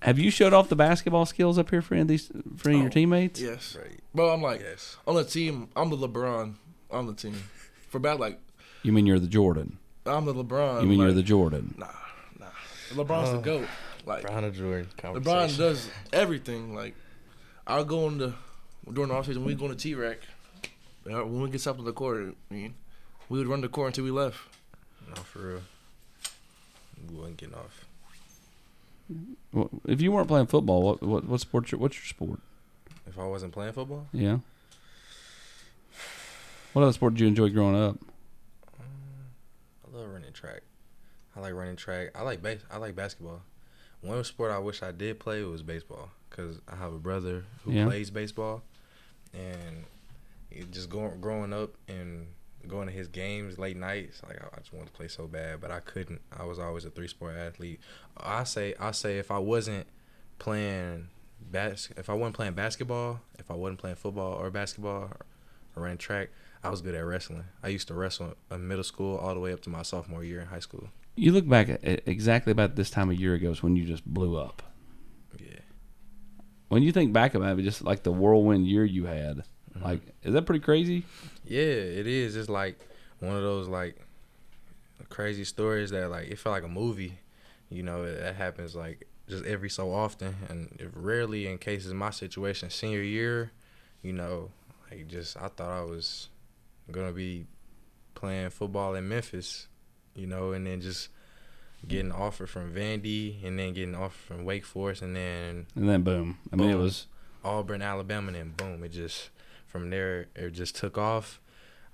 Have 0.01 0.17
you 0.17 0.31
showed 0.31 0.53
off 0.53 0.69
the 0.69 0.75
basketball 0.75 1.25
skills 1.27 1.59
up 1.59 1.69
here 1.69 1.83
for 1.83 1.93
any 1.93 2.01
of 2.01 2.07
these 2.07 2.31
for 2.57 2.69
any 2.69 2.79
of 2.79 2.83
your 2.83 2.89
Oh, 2.89 2.93
teammates? 2.93 3.39
yes, 3.39 3.77
Right. 3.79 3.99
bro. 4.15 4.33
I'm 4.33 4.41
like 4.41 4.61
Yes. 4.61 4.97
on 5.05 5.13
the 5.15 5.23
team. 5.23 5.69
I'm 5.75 5.89
the 5.91 5.97
LeBron 5.97 6.55
on 6.89 7.05
the 7.07 7.13
team. 7.13 7.35
For 7.89 7.97
about 7.99 8.19
like 8.19 8.39
You 8.81 8.91
mean 8.91 9.05
you're 9.05 9.19
the 9.19 9.27
Jordan? 9.27 9.77
I'm 10.05 10.25
the 10.25 10.33
LeBron. 10.33 10.81
You 10.81 10.87
mean 10.87 10.99
you're 10.99 11.11
the 11.13 11.21
Jordan? 11.23 11.75
Nah, 11.77 11.85
nah. 12.39 12.47
LeBron's 12.93 13.31
the 13.31 13.37
Oh. 13.37 13.41
goat. 13.41 13.67
LeBron 14.09 14.43
or 14.43 14.51
Jordan 14.51 14.87
LeBron 15.01 15.57
does 15.57 15.89
everything. 16.11 16.75
Like 16.75 16.95
I'll 17.67 17.85
go 17.85 18.07
in 18.07 18.17
the 18.17 18.33
during 18.91 19.09
the 19.09 19.15
offseason 19.15 19.43
we 19.43 19.55
go 19.55 19.67
to 19.67 19.75
TRECS. 19.75 20.17
When 21.03 21.41
we 21.41 21.49
get 21.49 21.65
up 21.67 21.77
to 21.77 21.83
the 21.83 21.93
court, 21.93 22.35
I 22.51 22.53
mean, 22.53 22.73
we 23.29 23.39
would 23.39 23.47
run 23.47 23.61
the 23.61 23.69
court 23.69 23.87
until 23.87 24.03
we 24.03 24.11
left. 24.11 24.37
No, 25.07 25.15
for 25.21 25.39
real. 25.39 25.61
We 27.09 27.15
wasn't 27.15 27.37
getting 27.37 27.55
off. 27.55 27.85
Well, 29.53 29.69
If 29.87 30.01
you 30.01 30.11
weren't 30.11 30.27
playing 30.27 30.47
football, 30.47 30.81
what 30.83 31.01
what 31.01 31.25
what 31.25 31.39
sport? 31.39 31.71
Your, 31.71 31.79
what's 31.79 31.97
your 31.97 32.05
sport? 32.05 32.39
If 33.07 33.17
I 33.17 33.25
wasn't 33.25 33.53
playing 33.53 33.73
football, 33.73 34.07
Yeah. 34.13 34.39
What 36.73 36.83
other 36.83 36.93
sport 36.93 37.15
did 37.15 37.21
you 37.21 37.27
enjoy 37.27 37.49
growing 37.49 37.75
up? 37.75 37.95
Mm, 38.79 39.87
I 39.91 39.97
love 39.97 40.09
running 40.09 40.31
track. 40.33 40.61
I 41.35 41.39
like 41.39 41.53
running 41.53 41.75
track. 41.75 42.09
I 42.13 42.21
like 42.21 42.43
base. 42.43 42.59
I 42.71 42.77
like 42.77 42.95
basketball. 42.95 43.41
One 44.01 44.23
sport 44.23 44.51
I 44.51 44.59
wish 44.59 44.81
I 44.81 44.91
did 44.91 45.19
play 45.19 45.43
was 45.43 45.61
baseball 45.61 46.09
because 46.29 46.59
I 46.67 46.75
have 46.75 46.93
a 46.93 46.99
brother 46.99 47.45
who 47.63 47.71
Yeah. 47.73 47.85
plays 47.85 48.09
baseball, 48.09 48.63
and 49.33 49.85
it 50.51 50.71
just 50.71 50.89
going 50.89 51.19
growing 51.21 51.53
up 51.53 51.71
and 51.87 52.27
going 52.67 52.87
to 52.87 52.93
his 52.93 53.07
games 53.07 53.57
late 53.57 53.77
nights. 53.77 54.21
Like 54.23 54.41
I 54.41 54.47
I 54.55 54.59
just 54.59 54.73
wanted 54.73 54.87
to 54.87 54.93
play 54.93 55.07
so 55.07 55.27
bad, 55.27 55.59
but 55.61 55.71
I 55.71 55.79
couldn't. 55.81 56.21
I 56.31 56.43
was 56.45 56.59
always 56.59 56.85
a 56.85 56.89
three 56.89 57.07
sport 57.07 57.35
athlete. 57.35 57.79
I 58.17 58.43
say 58.45 58.73
I 58.79 58.91
say 58.91 59.17
if 59.17 59.31
I 59.31 59.37
wasn't 59.39 59.87
playing 60.39 61.09
bas- 61.51 61.89
if 61.97 62.09
I 62.09 62.13
wasn't 62.13 62.35
playing 62.35 62.53
basketball, 62.53 63.21
if 63.37 63.51
I 63.51 63.53
wasn't 63.55 63.79
playing 63.79 63.97
football 63.97 64.33
or 64.33 64.49
basketball 64.49 65.11
or 65.75 65.83
ran 65.83 65.97
track, 65.97 66.29
I 66.63 66.69
was 66.69 66.81
good 66.81 66.95
at 66.95 67.05
wrestling. 67.05 67.45
I 67.63 67.67
used 67.69 67.87
to 67.89 67.93
wrestle 67.93 68.35
in 68.51 68.67
middle 68.67 68.83
school 68.83 69.17
all 69.17 69.33
the 69.33 69.39
way 69.39 69.51
up 69.53 69.61
to 69.63 69.69
my 69.69 69.81
sophomore 69.83 70.23
year 70.23 70.39
in 70.41 70.47
high 70.47 70.59
school. 70.59 70.89
You 71.19 71.33
look 71.33 71.47
back 71.47 71.67
at, 71.67 71.83
exactly 72.07 72.51
about 72.51 72.77
this 72.77 72.89
time 72.89 73.09
a 73.09 73.13
year 73.13 73.33
ago 73.33 73.51
is 73.51 73.61
when 73.61 73.75
you 73.75 73.83
just 73.83 74.05
blew 74.05 74.37
up. 74.37 74.63
Yeah. 75.37 75.59
When 76.69 76.81
you 76.81 76.93
think 76.93 77.11
back 77.11 77.35
about 77.35 77.59
it, 77.59 77.63
just 77.63 77.81
like 77.81 78.03
the 78.03 78.11
whirlwind 78.11 78.67
year 78.67 78.85
you 78.85 79.05
had, 79.05 79.37
mm-hmm. 79.37 79.83
like 79.83 80.01
is 80.23 80.33
that 80.33 80.45
pretty 80.45 80.61
crazy? 80.61 81.03
Yeah, 81.43 81.61
it 81.61 82.07
is. 82.07 82.37
It's 82.37 82.47
like 82.47 82.79
one 83.19 83.35
of 83.35 83.41
those 83.41 83.67
like 83.67 83.99
crazy 85.09 85.43
stories 85.43 85.91
that 85.91 86.09
like 86.09 86.27
it 86.29 86.39
felt 86.39 86.53
like 86.53 86.63
a 86.63 86.69
movie. 86.69 87.19
You 87.69 87.83
know, 87.83 88.05
that 88.09 88.35
happens 88.35 88.73
like 88.73 89.05
just 89.27 89.43
every 89.45 89.69
so 89.69 89.93
often, 89.93 90.35
and 90.47 90.75
if 90.79 90.89
rarely 90.95 91.47
in 91.47 91.57
cases 91.57 91.93
my 91.93 92.11
situation 92.11 92.69
senior 92.69 93.03
year, 93.03 93.51
you 94.01 94.13
know, 94.13 94.51
like 94.89 95.07
just 95.07 95.35
I 95.35 95.49
thought 95.49 95.69
I 95.69 95.83
was 95.83 96.29
gonna 96.91 97.11
be 97.11 97.45
playing 98.15 98.51
football 98.51 98.95
in 98.95 99.07
Memphis, 99.07 99.67
you 100.19 100.27
know, 100.27 100.51
and 100.51 100.67
then 100.67 100.81
just 100.81 101.09
getting 101.87 102.07
an 102.07 102.11
offer 102.11 102.45
from 102.45 102.73
Vandy, 102.73 103.43
and 103.45 103.57
then 103.57 103.73
getting 103.73 103.95
an 103.95 104.01
offer 104.01 104.17
from 104.17 104.45
Wake 104.45 104.65
Forest, 104.65 105.01
and 105.01 105.15
then 105.15 105.67
And 105.75 105.87
then 105.89 106.01
boom. 106.01 106.37
I 106.51 106.55
mean, 106.55 106.69
it 106.69 106.75
was 106.75 107.07
Auburn, 107.43 107.81
Alabama, 107.81 108.27
and 108.27 108.35
then 108.35 108.53
boom, 108.55 108.83
it 108.83 108.89
just 108.89 109.29
from 109.67 109.89
there 109.89 110.27
it 110.35 110.51
just 110.51 110.75
took 110.75 110.97
off. 110.97 111.39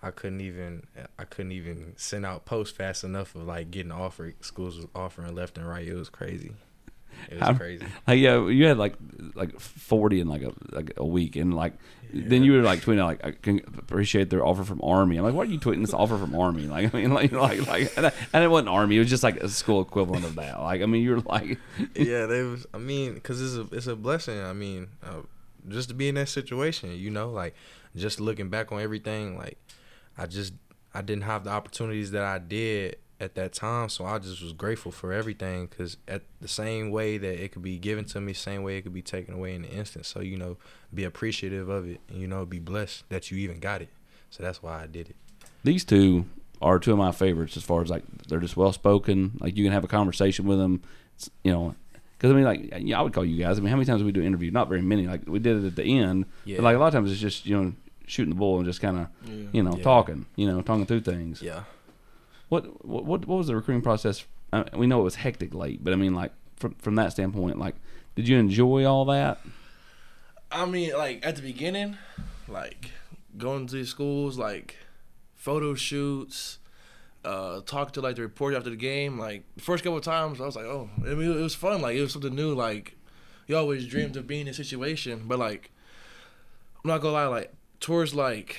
I 0.01 0.11
couldn't 0.11 0.41
even 0.41 0.85
I 1.17 1.23
couldn't 1.23 1.51
even 1.51 1.93
send 1.97 2.25
out 2.25 2.45
posts 2.45 2.75
fast 2.75 3.03
enough 3.03 3.33
of 3.35 3.43
like 3.43 3.71
getting 3.71 3.91
offered. 3.91 4.35
Schools 4.43 4.77
was 4.77 4.87
offering 4.93 5.33
left 5.33 5.57
and 5.57 5.67
right. 5.67 5.87
It 5.87 5.95
was 5.95 6.09
crazy. 6.09 6.51
It 7.29 7.35
was 7.39 7.41
I'm- 7.43 7.57
crazy. 7.57 7.85
like 8.07 8.19
yeah, 8.19 8.47
you 8.47 8.65
had 8.65 8.77
like 8.77 8.95
like 9.35 9.59
forty 9.59 10.19
in 10.19 10.27
like 10.27 10.43
a 10.43 10.51
like 10.71 10.93
a 10.97 11.05
week, 11.05 11.35
and 11.35 11.53
like 11.53 11.73
then 12.13 12.43
you 12.43 12.53
were 12.53 12.61
like 12.61 12.79
tweeting 12.81 13.03
like 13.03 13.25
I 13.25 13.31
can 13.31 13.59
appreciate 13.77 14.29
their 14.29 14.45
offer 14.45 14.63
from 14.63 14.79
Army. 14.83 15.17
I'm 15.17 15.23
like, 15.25 15.33
why 15.33 15.41
are 15.41 15.45
you 15.45 15.59
tweeting 15.59 15.81
this 15.81 15.93
offer 15.93 16.17
from 16.17 16.35
Army? 16.35 16.67
Like 16.75 16.93
I 16.93 16.97
mean, 16.97 17.13
like 17.13 17.31
like 17.31 17.65
like, 17.67 17.97
and, 17.97 18.05
I- 18.07 18.13
and 18.33 18.43
it 18.43 18.47
wasn't 18.47 18.69
Army. 18.69 18.95
It 18.95 18.99
was 18.99 19.09
just 19.09 19.23
like 19.23 19.37
a 19.37 19.49
school 19.49 19.81
equivalent 19.81 20.23
of 20.23 20.35
that. 20.35 20.59
Like 20.61 20.81
I 20.81 20.85
mean, 20.85 21.03
you're 21.03 21.19
like, 21.21 21.57
yeah, 21.95 22.25
they 22.27 22.43
was. 22.43 22.65
I 22.73 22.77
mean, 22.77 23.19
cause 23.21 23.41
it's 23.41 23.55
a 23.55 23.75
it's 23.75 23.87
a 23.87 23.95
blessing. 23.95 24.39
I 24.39 24.53
mean, 24.53 24.87
uh, 25.03 25.21
just 25.67 25.89
to 25.89 25.95
be 25.95 26.07
in 26.07 26.15
that 26.15 26.29
situation, 26.29 26.91
you 26.95 27.09
know, 27.09 27.29
like 27.31 27.55
just 27.95 28.19
looking 28.19 28.49
back 28.49 28.71
on 28.71 28.79
everything, 28.81 29.37
like 29.37 29.57
I 30.17 30.27
just 30.27 30.53
I 30.93 31.01
didn't 31.01 31.23
have 31.23 31.43
the 31.43 31.49
opportunities 31.49 32.11
that 32.11 32.23
I 32.23 32.37
did 32.37 32.97
at 33.19 33.35
that 33.35 33.53
time, 33.53 33.87
so 33.89 34.05
I 34.05 34.19
just 34.19 34.41
was 34.41 34.51
grateful 34.51 34.91
for 34.91 35.13
everything. 35.13 35.67
Cause 35.67 35.97
at 36.07 36.23
the 36.41 36.47
same 36.47 36.91
way 36.91 37.17
that 37.17 37.43
it 37.43 37.51
could 37.53 37.61
be 37.63 37.77
given 37.77 38.05
to 38.05 38.19
me, 38.21 38.33
same 38.33 38.61
way 38.63 38.77
it 38.77 38.81
could 38.81 38.93
be 38.93 39.01
taken 39.01 39.33
away 39.33 39.55
in 39.55 39.63
an 39.63 39.71
instant. 39.71 40.05
So 40.05 40.19
you 40.19 40.37
know, 40.37 40.57
be 40.93 41.03
appreciative 41.05 41.69
of 41.69 41.87
it, 41.87 42.01
and 42.09 42.19
you 42.19 42.27
know, 42.27 42.45
be 42.45 42.59
blessed 42.59 43.07
that 43.09 43.31
you 43.31 43.37
even 43.37 43.59
got 43.59 43.81
it. 43.81 43.89
So 44.29 44.43
that's 44.43 44.61
why 44.61 44.83
I 44.83 44.87
did 44.87 45.09
it. 45.09 45.15
these 45.63 45.85
two 45.85 46.25
are 46.61 46.79
two 46.79 46.91
of 46.93 46.97
my 46.97 47.11
favorites 47.11 47.55
as 47.57 47.63
far 47.63 47.81
as 47.81 47.89
like 47.89 48.03
they're 48.27 48.39
just 48.39 48.57
well 48.57 48.73
spoken. 48.73 49.37
Like 49.39 49.55
you 49.55 49.63
can 49.63 49.71
have 49.73 49.83
a 49.83 49.87
conversation 49.87 50.45
with 50.45 50.57
them, 50.57 50.81
It's, 51.15 51.29
you 51.43 51.51
know. 51.51 51.75
Because 52.17 52.31
I 52.31 52.33
mean, 52.35 52.45
like, 52.45 52.73
yeah, 52.79 52.97
I 52.97 53.01
would 53.01 53.11
call 53.13 53.25
you 53.25 53.43
guys. 53.43 53.57
I 53.57 53.61
mean, 53.61 53.69
how 53.69 53.75
many 53.75 53.85
times 53.85 53.99
do 54.01 54.05
we 54.05 54.13
do 54.13 54.21
an 54.21 54.25
interview? 54.27 54.49
Not 54.51 54.69
very 54.69 54.81
many. 54.81 55.05
Like 55.05 55.21
we 55.27 55.39
did 55.39 55.63
it 55.63 55.67
at 55.67 55.75
the 55.75 55.83
end. 55.99 56.25
Yeah. 56.45 56.57
But 56.57 56.63
like 56.63 56.75
a 56.75 56.79
lot 56.79 56.87
of 56.87 56.93
times, 56.93 57.11
it's 57.11 57.19
just 57.21 57.45
you 57.45 57.55
know 57.61 57.73
shooting 58.07 58.29
the 58.33 58.35
bull 58.39 58.57
and 58.57 58.65
just 58.65 58.81
kind 58.81 58.97
of 58.99 59.07
Yeah. 59.25 59.47
you 59.51 59.63
know 59.63 59.75
Yeah. 59.77 59.83
talking, 59.83 60.25
you 60.35 60.47
know, 60.47 60.61
talking 60.61 60.85
through 60.85 61.01
things. 61.01 61.41
Yeah. 61.41 61.63
What 62.49 62.85
what 62.85 63.05
what 63.05 63.27
was 63.27 63.47
the 63.47 63.55
recruiting 63.55 63.81
process? 63.81 64.25
Uh, 64.53 64.63
we 64.73 64.87
know 64.87 65.01
it 65.01 65.03
was 65.03 65.15
hectic 65.15 65.53
late, 65.53 65.83
but 65.83 65.93
I 65.93 65.95
mean, 65.95 66.13
like 66.13 66.31
from 66.55 66.75
from 66.75 66.95
that 66.95 67.11
standpoint, 67.11 67.59
like, 67.59 67.75
did 68.15 68.27
you 68.27 68.37
enjoy 68.37 68.85
all 68.85 69.05
that? 69.05 69.39
I 70.51 70.65
mean, 70.65 70.93
like 70.93 71.25
at 71.25 71.35
the 71.35 71.41
beginning, 71.41 71.97
like 72.47 72.91
going 73.37 73.67
to 73.67 73.75
these 73.75 73.89
schools, 73.89 74.37
like 74.37 74.77
photo 75.35 75.73
shoots, 75.73 76.59
uh, 77.23 77.61
talk 77.61 77.91
to 77.93 78.01
like 78.01 78.15
the 78.15 78.21
reporter 78.21 78.55
after 78.57 78.69
the 78.69 78.75
game. 78.75 79.19
Like 79.19 79.43
the 79.55 79.63
first 79.63 79.83
couple 79.83 79.97
of 79.97 80.03
times, 80.03 80.39
I 80.39 80.45
was 80.45 80.55
like, 80.55 80.65
oh, 80.65 80.89
I 81.01 81.15
mean, 81.15 81.31
it 81.31 81.41
was 81.41 81.55
fun. 81.55 81.81
Like 81.81 81.95
it 81.95 82.01
was 82.01 82.13
something 82.13 82.35
new. 82.35 82.53
Like 82.53 82.95
you 83.47 83.57
always 83.57 83.87
dreamed 83.87 84.15
of 84.17 84.27
being 84.27 84.41
in 84.41 84.47
a 84.49 84.53
situation, 84.53 85.23
but 85.25 85.39
like 85.39 85.71
I'm 86.83 86.89
not 86.89 87.01
gonna 87.01 87.13
lie, 87.13 87.27
like 87.27 87.53
towards 87.79 88.13
like 88.13 88.57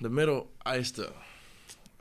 the 0.00 0.10
middle, 0.10 0.48
I 0.64 0.76
used 0.76 0.96
to, 0.96 1.12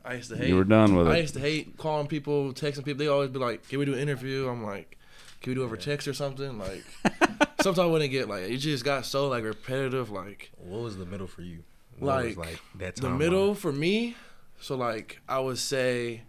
I 0.06 0.16
used 0.16 0.30
to 0.32 0.38
hate. 0.38 0.50
You 0.50 0.56
were 0.58 0.64
done 0.66 0.96
with 0.96 1.08
I 1.08 1.18
it. 1.18 1.22
used 1.22 1.34
to 1.36 1.40
hate 1.40 1.78
calling 1.78 2.08
people, 2.08 2.54
texting 2.54 2.84
people. 2.84 2.96
They 3.00 3.08
always 3.08 3.30
be 3.30 3.40
like, 3.40 3.68
"Can 3.70 3.80
we 3.80 3.86
do 3.86 3.94
an 3.94 4.00
interview?" 4.00 4.48
I'm 4.50 4.64
like, 4.64 4.98
"Can 5.42 5.52
we 5.52 5.56
do 5.56 5.62
it 5.62 5.66
over 5.66 5.78
text 5.78 6.08
or 6.08 6.14
something?" 6.14 6.58
Like, 6.60 6.84
sometimes 7.62 7.92
when 7.92 8.02
it 8.02 8.10
get 8.10 8.28
like, 8.28 8.44
it 8.44 8.58
just 8.58 8.84
got 8.84 9.06
so 9.06 9.28
like 9.30 9.44
repetitive. 9.44 10.10
Like 10.10 10.52
What 10.58 10.82
was 10.82 10.98
the 10.98 11.06
middle 11.06 11.28
for 11.28 11.42
you? 11.42 11.64
What 12.00 12.26
was, 12.26 12.38
Like, 12.38 12.60
that 12.80 12.96
the 12.98 13.08
timeline? 13.08 13.18
middle 13.18 13.56
for 13.56 13.72
me, 13.72 14.16
so 14.60 14.76
like 14.76 15.22
I 15.30 15.40
would 15.40 15.58
say, 15.60 16.24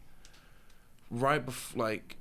right 1.10 1.44
before 1.44 1.82
like 1.84 2.16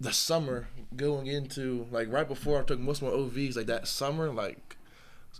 the 0.00 0.12
summer 0.12 0.68
going 0.96 1.26
into 1.26 1.86
like 1.90 2.10
right 2.10 2.26
before 2.26 2.60
I 2.60 2.64
took 2.64 2.78
most 2.80 3.02
of 3.02 3.08
my 3.08 3.14
OVs, 3.18 3.56
like 3.56 3.66
that 3.66 3.86
summer, 3.88 4.30
like 4.32 4.76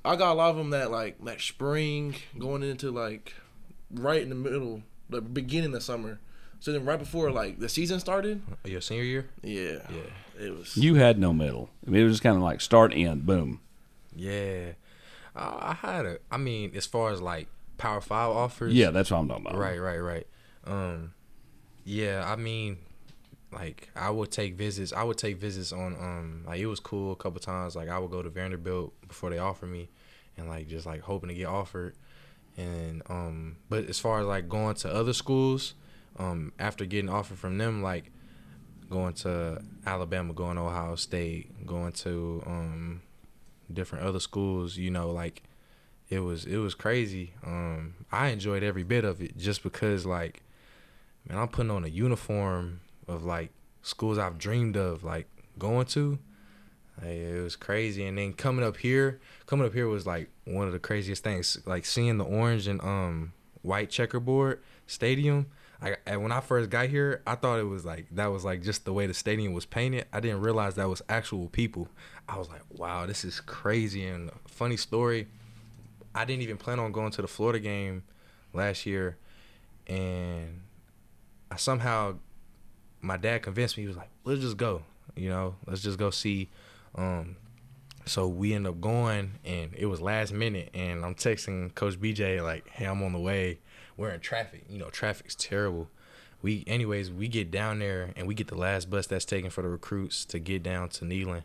I 0.05 0.17
got 0.17 0.33
a 0.33 0.35
lot 0.35 0.51
of 0.51 0.57
them 0.57 0.71
that 0.71 0.91
like 0.91 1.23
that 1.25 1.41
spring 1.41 2.17
going 2.39 2.63
into 2.63 2.91
like 2.91 3.33
right 3.91 4.21
in 4.23 4.29
the 4.29 4.35
middle, 4.35 4.83
the 5.09 5.21
beginning 5.21 5.75
of 5.75 5.83
summer. 5.83 6.21
So 6.61 6.73
then 6.73 6.85
right 6.85 6.99
before 6.99 7.31
like 7.31 7.59
the 7.59 7.69
season 7.69 8.01
started, 8.01 8.41
Your 8.65 8.81
senior 8.81 9.05
year? 9.05 9.27
yeah, 9.43 9.81
Yeah. 9.91 10.45
it 10.47 10.57
was. 10.57 10.77
You 10.77 10.95
had 10.95 11.19
no 11.19 11.33
middle. 11.33 11.69
I 11.87 11.91
mean, 11.91 12.01
it 12.03 12.05
was 12.05 12.15
just 12.15 12.23
kind 12.23 12.37
of 12.37 12.43
like 12.43 12.61
start 12.61 12.93
end, 12.95 13.27
boom. 13.27 13.61
Yeah, 14.17 14.73
I, 15.37 15.43
I 15.71 15.75
had 15.75 16.07
a. 16.07 16.19
I 16.31 16.37
mean, 16.39 16.73
as 16.75 16.87
far 16.87 17.11
as 17.11 17.21
like 17.21 17.49
Power 17.77 18.01
Five 18.01 18.31
offers. 18.31 18.73
Yeah, 18.73 18.91
that's 18.91 19.11
what 19.11 19.19
I'm 19.19 19.29
talking 19.29 19.47
about. 19.47 19.59
Right, 19.59 19.79
right, 19.81 19.99
right. 19.99 20.27
Um, 20.65 21.13
yeah, 21.85 22.25
I 22.27 22.37
mean, 22.37 22.79
like 23.53 23.91
I 23.95 24.09
would 24.11 24.31
take 24.31 24.55
visits. 24.55 24.93
I 24.93 25.03
would 25.03 25.19
take 25.19 25.37
visits 25.39 25.73
on. 25.73 25.95
Um, 25.95 26.45
like 26.47 26.61
it 26.61 26.67
was 26.67 26.81
cool 26.81 27.13
a 27.13 27.17
couple 27.17 27.41
times. 27.41 27.77
Like 27.77 27.89
I 27.89 27.99
would 27.99 28.11
go 28.11 28.23
to 28.23 28.31
Vanderbilt 28.31 28.95
before 29.07 29.29
they 29.31 29.39
offered 29.39 29.67
me, 29.71 29.91
and 30.39 30.49
like 30.49 30.69
just 30.69 30.87
like 30.87 31.03
hoping 31.03 31.29
to 31.29 31.35
get 31.35 31.47
offered. 31.47 31.95
And 32.57 33.03
um, 33.09 33.57
but 33.69 33.89
as 33.89 33.99
far 33.99 34.21
as 34.21 34.27
like 34.27 34.49
going 34.49 34.77
to 34.77 34.93
other 34.93 35.13
schools, 35.13 35.75
um, 36.19 36.53
after 36.59 36.85
getting 36.85 37.11
offered 37.11 37.39
from 37.39 37.59
them, 37.59 37.83
like 37.83 38.13
going 38.91 39.15
to 39.15 39.63
Alabama, 39.87 40.33
going 40.33 40.57
to 40.57 40.63
Ohio 40.63 40.97
State, 40.97 41.67
going 41.67 41.93
to 41.93 42.43
um 42.47 43.03
different 43.73 44.05
other 44.05 44.21
schools, 44.21 44.77
you 44.77 44.91
know, 44.91 45.11
like 45.11 45.43
it 46.09 46.21
was 46.21 46.45
it 46.45 46.59
was 46.59 46.75
crazy. 46.75 47.33
Um 47.45 47.95
I 48.13 48.29
enjoyed 48.29 48.63
every 48.63 48.85
bit 48.85 49.05
of 49.05 49.21
it 49.21 49.37
just 49.37 49.63
because 49.63 50.07
like 50.07 50.43
man, 51.27 51.39
I'm 51.39 51.49
putting 51.49 51.71
on 51.71 51.85
a 51.85 51.89
uniform 51.89 52.81
of 53.09 53.25
like 53.25 53.51
schools 53.83 54.19
I've 54.19 54.39
dreamed 54.39 54.77
of 54.77 55.05
like 55.05 55.27
going 55.59 55.87
to. 55.87 56.19
Like, 56.99 57.11
it 57.11 57.43
was 57.43 57.57
crazy 57.57 58.07
and 58.07 58.17
then 58.17 58.33
coming 58.33 58.65
up 58.65 58.77
here, 58.77 59.21
coming 59.47 59.67
up 59.67 59.73
here 59.73 59.89
was 59.89 60.07
like 60.07 60.29
one 60.45 60.67
of 60.67 60.73
the 60.73 60.79
craziest 60.79 61.25
things. 61.25 61.59
Like 61.67 61.85
seeing 61.85 62.19
the 62.19 62.25
orange 62.25 62.67
and 62.67 62.81
um 62.83 63.33
white 63.63 63.91
checkerboard 63.91 64.63
stadium. 64.87 65.47
I, 66.07 66.17
when 66.17 66.33
I 66.33 66.41
first 66.41 66.71
got 66.71 66.89
here, 66.89 67.21
I 67.27 67.35
thought 67.35 67.59
it 67.59 67.65
was 67.65 67.85
like 67.85 68.07
that 68.13 68.27
was 68.27 68.43
like 68.43 68.63
just 68.63 68.87
the 68.87 68.93
way 68.93 69.07
the 69.07 69.13
stadium 69.13 69.53
was 69.53 69.67
painted. 69.67 70.07
I 70.15 70.21
didn't 70.21 70.41
realize 70.41 70.77
that 70.77 70.89
was 70.89 71.03
actual 71.11 71.49
people. 71.49 71.89
I 72.27 72.39
was 72.39 72.49
like, 72.49 72.63
wow, 72.71 73.05
this 73.05 73.23
is 73.23 73.41
crazy. 73.41 74.07
And 74.07 74.31
funny 74.47 74.79
story, 74.79 75.27
I 76.15 76.25
didn't 76.25 76.43
even 76.43 76.57
plan 76.57 76.79
on 76.79 76.93
going 76.93 77.11
to 77.13 77.23
the 77.23 77.29
Florida 77.29 77.59
game 77.59 78.03
last 78.55 78.87
year, 78.87 79.19
and 79.87 80.63
I 81.51 81.57
somehow 81.57 82.17
my 83.03 83.19
dad 83.19 83.43
convinced 83.43 83.77
me. 83.77 83.83
He 83.83 83.89
was 83.89 83.97
like, 83.97 84.11
let's 84.25 84.41
just 84.41 84.57
go. 84.57 84.83
You 85.17 85.29
know, 85.29 85.57
let's 85.67 85.83
just 85.83 85.99
go 85.99 86.09
see. 86.11 86.49
Um, 86.95 87.37
so 88.07 88.29
we 88.29 88.53
end 88.53 88.67
up 88.67 88.81
going, 88.81 89.33
and 89.45 89.73
it 89.75 89.87
was 89.87 90.01
last 90.01 90.33
minute, 90.33 90.71
and 90.75 91.05
I'm 91.05 91.15
texting 91.15 91.75
Coach 91.75 91.99
BJ 92.01 92.43
like, 92.43 92.69
"Hey, 92.69 92.85
I'm 92.85 93.03
on 93.03 93.13
the 93.13 93.19
way. 93.19 93.59
We're 93.97 94.11
in 94.11 94.21
traffic. 94.21 94.65
You 94.69 94.79
know, 94.79 94.91
traffic's 94.91 95.35
terrible." 95.35 95.89
We, 96.43 96.63
anyways, 96.67 97.11
we 97.11 97.29
get 97.29 97.51
down 97.51 97.79
there, 97.79 98.13
and 98.17 98.27
we 98.27 98.35
get 98.35 98.49
the 98.49 98.57
last 98.57 98.91
bus 98.91 99.07
that's 99.07 99.25
taken 99.25 99.51
for 99.51 99.63
the 99.63 99.69
recruits 99.69 100.27
to 100.27 100.39
get 100.39 100.63
down 100.63 100.91
to 100.91 101.05
Neyland, 101.07 101.45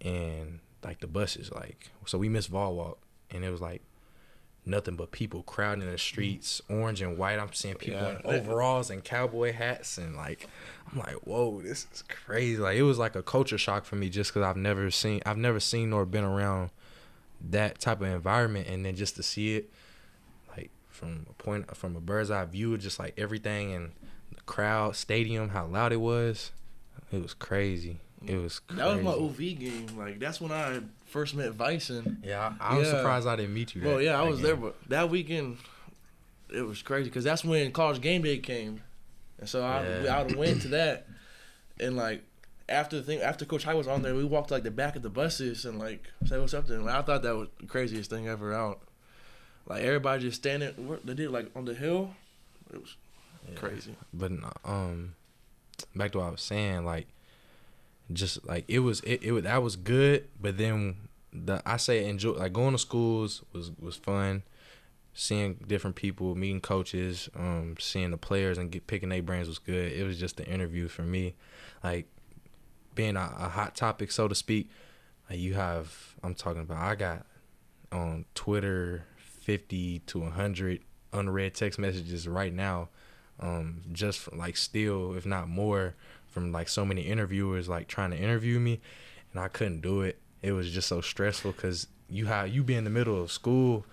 and 0.00 0.60
like 0.84 1.00
the 1.00 1.08
bus 1.08 1.36
is 1.36 1.50
like, 1.50 1.90
so 2.04 2.16
we 2.16 2.28
missed 2.28 2.48
Vol 2.48 2.76
Walk, 2.76 2.98
and 3.30 3.44
it 3.44 3.50
was 3.50 3.60
like 3.60 3.82
nothing 4.66 4.96
but 4.96 5.12
people 5.12 5.42
crowding 5.44 5.88
the 5.90 5.96
streets, 5.96 6.60
orange 6.68 7.00
and 7.00 7.16
white. 7.16 7.38
I'm 7.38 7.52
seeing 7.52 7.76
people 7.76 8.00
Yeah. 8.00 8.18
in 8.18 8.26
overalls 8.26 8.90
and 8.90 9.02
cowboy 9.02 9.52
hats, 9.52 9.96
and 9.96 10.16
like, 10.16 10.48
I'm 10.92 10.98
like, 10.98 11.14
whoa, 11.26 11.62
this 11.62 11.86
is 11.94 12.02
crazy. 12.08 12.56
Like, 12.58 12.76
it 12.76 12.82
was 12.82 12.98
like 12.98 13.14
a 13.14 13.22
culture 13.22 13.58
shock 13.58 13.84
for 13.84 13.96
me 13.96 14.08
just 14.10 14.32
because 14.34 14.42
I've 14.46 14.56
never 14.56 14.90
seen, 14.90 15.22
I've 15.24 15.38
never 15.38 15.60
seen 15.60 15.90
nor 15.90 16.04
been 16.04 16.24
around 16.24 16.70
that 17.48 17.78
type 17.78 18.00
of 18.00 18.08
environment, 18.08 18.66
and 18.68 18.84
then 18.84 18.96
just 18.96 19.14
to 19.16 19.22
see 19.22 19.56
it, 19.56 19.70
like 20.56 20.70
from 20.88 21.26
a 21.30 21.32
point, 21.34 21.74
from 21.76 21.94
a 21.96 22.00
bird's 22.00 22.30
eye 22.30 22.44
view, 22.44 22.76
just 22.76 22.98
like 22.98 23.14
everything 23.16 23.72
and 23.72 23.92
the 24.34 24.40
crowd, 24.42 24.96
stadium, 24.96 25.50
how 25.50 25.66
loud 25.66 25.92
it 25.92 26.00
was, 26.00 26.50
it 27.12 27.22
was 27.22 27.34
crazy. 27.34 28.00
It 28.26 28.36
was 28.36 28.58
crazy. 28.58 28.82
That 28.82 28.96
was 28.96 29.04
my 29.04 29.12
OV 29.12 29.36
game. 29.38 29.86
Like 29.96 30.18
that's 30.18 30.40
when 30.40 30.50
I 30.50 30.80
first 31.06 31.34
met 31.34 31.52
Vison. 31.52 32.18
Yeah, 32.22 32.54
I, 32.60 32.74
I 32.74 32.78
was 32.78 32.86
Yeah. 32.88 32.96
surprised 32.98 33.26
I 33.26 33.36
didn't 33.36 33.54
meet 33.54 33.74
you. 33.74 33.82
Well, 33.86 34.00
yeah, 34.00 34.18
I 34.20 34.24
was 34.24 34.40
there, 34.40 34.56
but 34.56 34.76
that 34.88 35.08
weekend 35.10 35.58
it 36.52 36.62
was 36.62 36.82
crazy 36.82 37.08
because 37.10 37.24
that's 37.24 37.44
when 37.44 37.72
college 37.72 38.00
game 38.00 38.22
day 38.22 38.38
came, 38.38 38.82
and 39.38 39.48
so 39.48 39.62
I 39.64 39.82
Yeah. 40.04 40.18
I 40.20 40.22
went 40.24 40.62
to 40.62 40.68
that, 40.78 41.06
and 41.80 41.96
like 41.96 42.22
after 42.68 42.96
the 42.96 43.02
thing 43.02 43.20
after 43.20 43.44
Coach 43.44 43.64
High 43.64 43.74
was 43.74 43.88
on 43.88 44.02
there, 44.02 44.14
we 44.14 44.24
walked 44.24 44.50
like 44.50 44.62
the 44.64 44.70
back 44.70 44.96
of 44.96 45.02
the 45.02 45.10
buses 45.10 45.64
and 45.64 45.78
like 45.78 46.10
said 46.24 46.40
what's 46.40 46.54
up 46.54 46.66
to 46.66 46.72
them. 46.72 46.88
I 46.88 47.02
thought 47.02 47.22
that 47.22 47.36
was 47.36 47.48
the 47.60 47.66
craziest 47.66 48.10
thing 48.10 48.28
ever 48.28 48.52
out. 48.54 48.80
Like 49.68 49.82
everybody 49.82 50.22
just 50.22 50.36
standing, 50.38 50.98
they 51.04 51.14
did 51.14 51.30
like 51.30 51.50
on 51.56 51.64
the 51.64 51.74
hill. 51.74 52.14
It 52.72 52.80
was 52.80 52.96
Yeah. 53.48 53.54
crazy. 53.58 53.94
but 54.12 54.32
um 54.64 55.14
back 55.94 56.12
to 56.12 56.18
what 56.18 56.26
I 56.26 56.30
was 56.30 56.40
saying 56.42 56.84
like 56.84 57.06
just 58.12 58.46
like 58.46 58.64
it 58.68 58.80
was 58.80 59.00
it, 59.00 59.22
it 59.22 59.32
was 59.32 59.44
that 59.44 59.62
was 59.62 59.76
good 59.76 60.28
but 60.40 60.58
then 60.58 60.96
the 61.32 61.60
I 61.66 61.76
say 61.76 62.08
enjoy 62.08 62.32
like 62.32 62.52
going 62.52 62.72
to 62.72 62.78
schools 62.78 63.42
was 63.52 63.70
was 63.80 63.96
fun 63.96 64.42
seeing 65.12 65.54
different 65.66 65.96
people 65.96 66.34
meeting 66.34 66.60
coaches 66.60 67.28
um 67.34 67.74
seeing 67.78 68.10
the 68.10 68.16
players 68.18 68.58
and 68.58 68.70
get 68.70 68.86
picking 68.86 69.08
their 69.08 69.22
brains 69.22 69.48
was 69.48 69.58
good 69.58 69.92
it 69.92 70.04
was 70.04 70.18
just 70.18 70.36
the 70.36 70.46
interview 70.46 70.88
for 70.88 71.02
me 71.02 71.34
like 71.82 72.06
being 72.96 73.16
a, 73.16 73.32
a 73.38 73.48
hot 73.48 73.76
topic, 73.76 74.10
so 74.10 74.26
to 74.26 74.34
speak. 74.34 74.68
Like 75.30 75.38
you 75.38 75.54
have, 75.54 76.16
I'm 76.24 76.34
talking 76.34 76.62
about. 76.62 76.78
I 76.78 76.96
got 76.96 77.26
on 77.92 78.24
Twitter 78.34 79.04
fifty 79.18 80.00
to 80.00 80.22
hundred 80.24 80.80
unread 81.12 81.54
text 81.54 81.78
messages 81.78 82.26
right 82.26 82.52
now, 82.52 82.88
um, 83.38 83.82
just 83.92 84.32
like 84.34 84.56
still, 84.56 85.14
if 85.14 85.24
not 85.24 85.48
more, 85.48 85.94
from 86.36 86.52
like 86.52 86.68
so 86.68 86.84
many 86.84 87.00
interviewers 87.00 87.66
like 87.66 87.88
trying 87.88 88.10
to 88.10 88.16
interview 88.18 88.58
me, 88.60 88.78
and 89.32 89.40
I 89.40 89.48
couldn't 89.48 89.80
do 89.80 90.02
it. 90.02 90.18
It 90.42 90.52
was 90.52 90.70
just 90.70 90.86
so 90.86 91.00
stressful 91.00 91.52
because 91.52 91.86
you 92.10 92.26
have 92.26 92.48
you 92.50 92.62
be 92.62 92.74
in 92.74 92.84
the 92.84 92.90
middle 92.90 93.18
of 93.22 93.32
school 93.32 93.86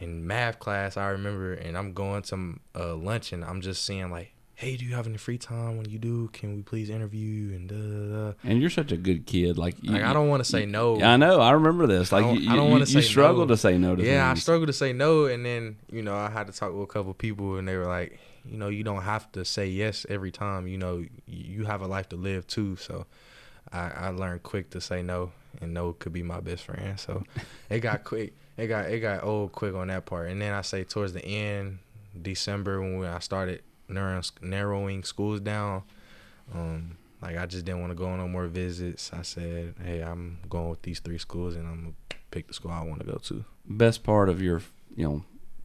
in 0.00 0.26
math 0.26 0.58
class. 0.58 0.96
I 0.96 1.08
remember, 1.08 1.52
and 1.52 1.76
I'm 1.76 1.92
going 1.92 2.22
to 2.22 2.58
uh, 2.74 2.94
lunch, 2.94 3.34
and 3.34 3.44
I'm 3.44 3.60
just 3.60 3.84
seeing 3.84 4.10
like 4.10 4.30
hey, 4.56 4.76
do 4.76 4.84
you 4.84 4.94
have 4.94 5.06
any 5.08 5.16
free 5.18 5.36
time? 5.36 5.76
When 5.76 5.90
you 5.90 5.98
do, 5.98 6.28
can 6.32 6.54
we 6.54 6.62
please 6.62 6.88
interview 6.88 7.26
you? 7.26 7.56
And 7.56 7.68
da, 7.68 7.74
da, 7.76 8.30
da. 8.30 8.32
And 8.44 8.60
you're 8.60 8.70
such 8.70 8.92
a 8.92 8.96
good 8.96 9.26
kid. 9.26 9.58
Like, 9.58 9.74
you, 9.82 9.90
like 9.92 10.04
I 10.04 10.12
don't 10.12 10.28
want 10.28 10.44
to 10.44 10.48
say 10.48 10.64
no. 10.64 11.02
I 11.02 11.16
know. 11.16 11.40
I 11.40 11.50
remember 11.50 11.88
this. 11.88 12.12
I 12.12 12.18
Like 12.20 12.24
don't- 12.26 12.40
you, 12.40 12.50
I 12.50 12.56
don't 12.56 12.70
wanna 12.70 12.84
you 12.84 12.86
say 12.86 13.00
struggle 13.02 13.40
no. 13.42 13.48
to 13.48 13.56
say 13.56 13.76
no 13.76 13.96
to 13.96 14.02
yeah, 14.06 14.26
I 14.26 14.28
things. 14.30 14.42
struggled 14.42 14.68
to 14.68 14.72
say 14.72 14.92
no, 14.92 15.26
and 15.26 15.44
then 15.44 15.76
you 15.92 16.02
know 16.02 16.14
I 16.14 16.30
had 16.30 16.46
to 16.46 16.52
talk 16.52 16.72
with 16.72 16.84
a 16.84 16.86
couple 16.86 17.12
people, 17.14 17.56
and 17.58 17.66
they 17.68 17.76
were 17.76 17.86
like, 17.86 18.18
you 18.44 18.58
know, 18.58 18.68
you 18.68 18.84
don't 18.84 19.02
have 19.02 19.30
to 19.32 19.44
say 19.44 19.66
yes 19.66 20.04
every 20.08 20.30
time. 20.30 20.66
You 20.66 20.78
know, 20.78 21.04
you 21.26 21.64
have 21.64 21.80
a 21.80 21.86
life 21.86 22.08
to 22.10 22.16
live 22.16 22.46
too. 22.46 22.76
So 22.76 23.06
I, 23.72 23.90
I 23.90 24.08
learned 24.08 24.42
quick 24.42 24.70
to 24.70 24.80
say 24.80 25.02
no, 25.02 25.32
and 25.60 25.72
no 25.74 25.92
could 25.92 26.12
be 26.12 26.22
my 26.22 26.40
best 26.40 26.64
friend. 26.64 26.98
So 26.98 27.24
it 27.70 27.80
got 27.80 28.04
quick. 28.04 28.34
It 28.56 28.68
got 28.68 28.90
it 28.90 29.00
got 29.00 29.24
old 29.24 29.52
quick 29.52 29.74
on 29.74 29.88
that 29.88 30.06
part, 30.06 30.30
and 30.30 30.40
then 30.40 30.52
I 30.52 30.62
say 30.62 30.84
towards 30.84 31.12
the 31.12 31.24
end, 31.24 31.78
December 32.20 32.80
when 32.80 33.04
I 33.04 33.18
started 33.18 33.62
narrowing, 33.88 34.22
narrowing 34.40 35.02
schools 35.02 35.40
down. 35.40 35.82
Um, 36.54 36.98
like 37.20 37.36
I 37.36 37.46
just 37.46 37.64
didn't 37.64 37.80
want 37.80 37.90
to 37.90 37.96
go 37.96 38.06
on 38.06 38.18
no 38.18 38.28
more 38.28 38.46
visits. 38.46 39.10
I 39.12 39.22
said, 39.22 39.74
"Hey, 39.82 40.02
I'm 40.02 40.38
going 40.48 40.68
with 40.68 40.82
these 40.82 41.00
three 41.00 41.18
schools, 41.18 41.56
and 41.56 41.66
I'm 41.66 41.80
gonna 41.80 41.94
pick 42.30 42.46
the 42.46 42.54
school 42.54 42.70
I 42.70 42.82
want 42.82 43.00
to 43.00 43.06
go 43.06 43.16
to." 43.16 43.44
Best 43.66 44.04
part 44.04 44.28
of 44.28 44.42
your, 44.42 44.60
you 44.94 45.08
know, 45.08 45.24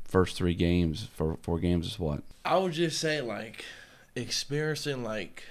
first 0.09 0.35
three 0.35 0.55
games 0.55 1.07
for 1.13 1.37
four 1.41 1.59
games 1.59 1.87
is 1.87 1.99
what? 1.99 2.23
I 2.43 2.57
would 2.57 2.73
just 2.73 2.99
say 2.99 3.21
like 3.21 3.63
experiencing 4.15 5.03
like 5.03 5.43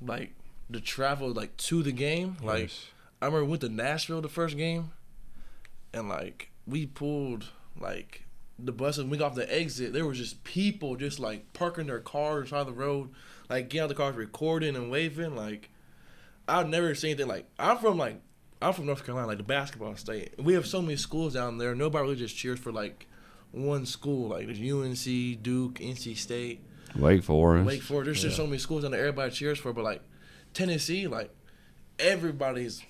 like 0.00 0.32
the 0.70 0.80
travel 0.80 1.32
like 1.32 1.56
to 1.56 1.82
the 1.82 1.92
game. 1.92 2.36
Like 2.42 2.62
Yes. 2.62 2.86
I 3.20 3.26
remember 3.26 3.44
we 3.44 3.50
went 3.50 3.62
to 3.62 3.68
Nashville 3.68 4.22
the 4.22 4.28
first 4.28 4.56
game, 4.56 4.92
and 5.92 6.08
like 6.08 6.50
we 6.66 6.86
pulled 6.86 7.48
like 7.78 8.24
the 8.58 8.72
bus 8.72 8.98
and 8.98 9.10
we 9.10 9.18
got 9.18 9.32
off 9.32 9.34
the 9.34 9.54
exit. 9.54 9.92
There 9.92 10.06
was 10.06 10.18
just 10.18 10.44
people 10.44 10.96
just 10.96 11.18
like 11.18 11.52
parking 11.52 11.86
their 11.86 11.98
cars 12.00 12.52
on 12.52 12.66
the 12.66 12.72
road, 12.72 13.10
like 13.48 13.68
getting 13.68 13.84
out 13.84 13.88
the 13.88 13.94
cars, 13.94 14.16
recording 14.16 14.76
and 14.76 14.90
waving. 14.90 15.34
Like 15.34 15.70
I've 16.48 16.68
never 16.68 16.94
seen 16.94 17.10
anything 17.10 17.28
like. 17.28 17.46
I'm 17.58 17.78
from 17.78 17.98
like 17.98 18.20
I'm 18.62 18.72
from 18.72 18.86
North 18.86 19.04
Carolina, 19.04 19.28
like 19.28 19.38
the 19.38 19.44
basketball 19.44 19.96
state. 19.96 20.34
We 20.38 20.54
have 20.54 20.66
so 20.66 20.80
many 20.80 20.96
schools 20.96 21.34
down 21.34 21.58
there. 21.58 21.74
Nobody 21.74 22.02
really 22.04 22.16
just 22.16 22.36
cheers 22.36 22.58
for 22.58 22.72
like 22.72 23.06
one 23.52 23.86
school. 23.86 24.28
Like 24.28 24.46
there's 24.46 24.60
UNC, 24.60 25.42
Duke, 25.42 25.74
NC 25.74 26.16
State. 26.16 26.60
Wake 26.96 27.22
Forest. 27.22 27.66
Wake 27.66 27.82
Forest. 27.82 28.06
There's 28.06 28.22
just 28.22 28.36
so 28.36 28.46
many 28.46 28.58
schools 28.58 28.82
down 28.82 28.92
there 28.92 29.00
everybody 29.00 29.30
cheers 29.30 29.58
for, 29.58 29.72
but 29.72 29.84
like 29.84 30.02
Tennessee, 30.54 31.06
like 31.06 31.30
everybody's 31.98 32.82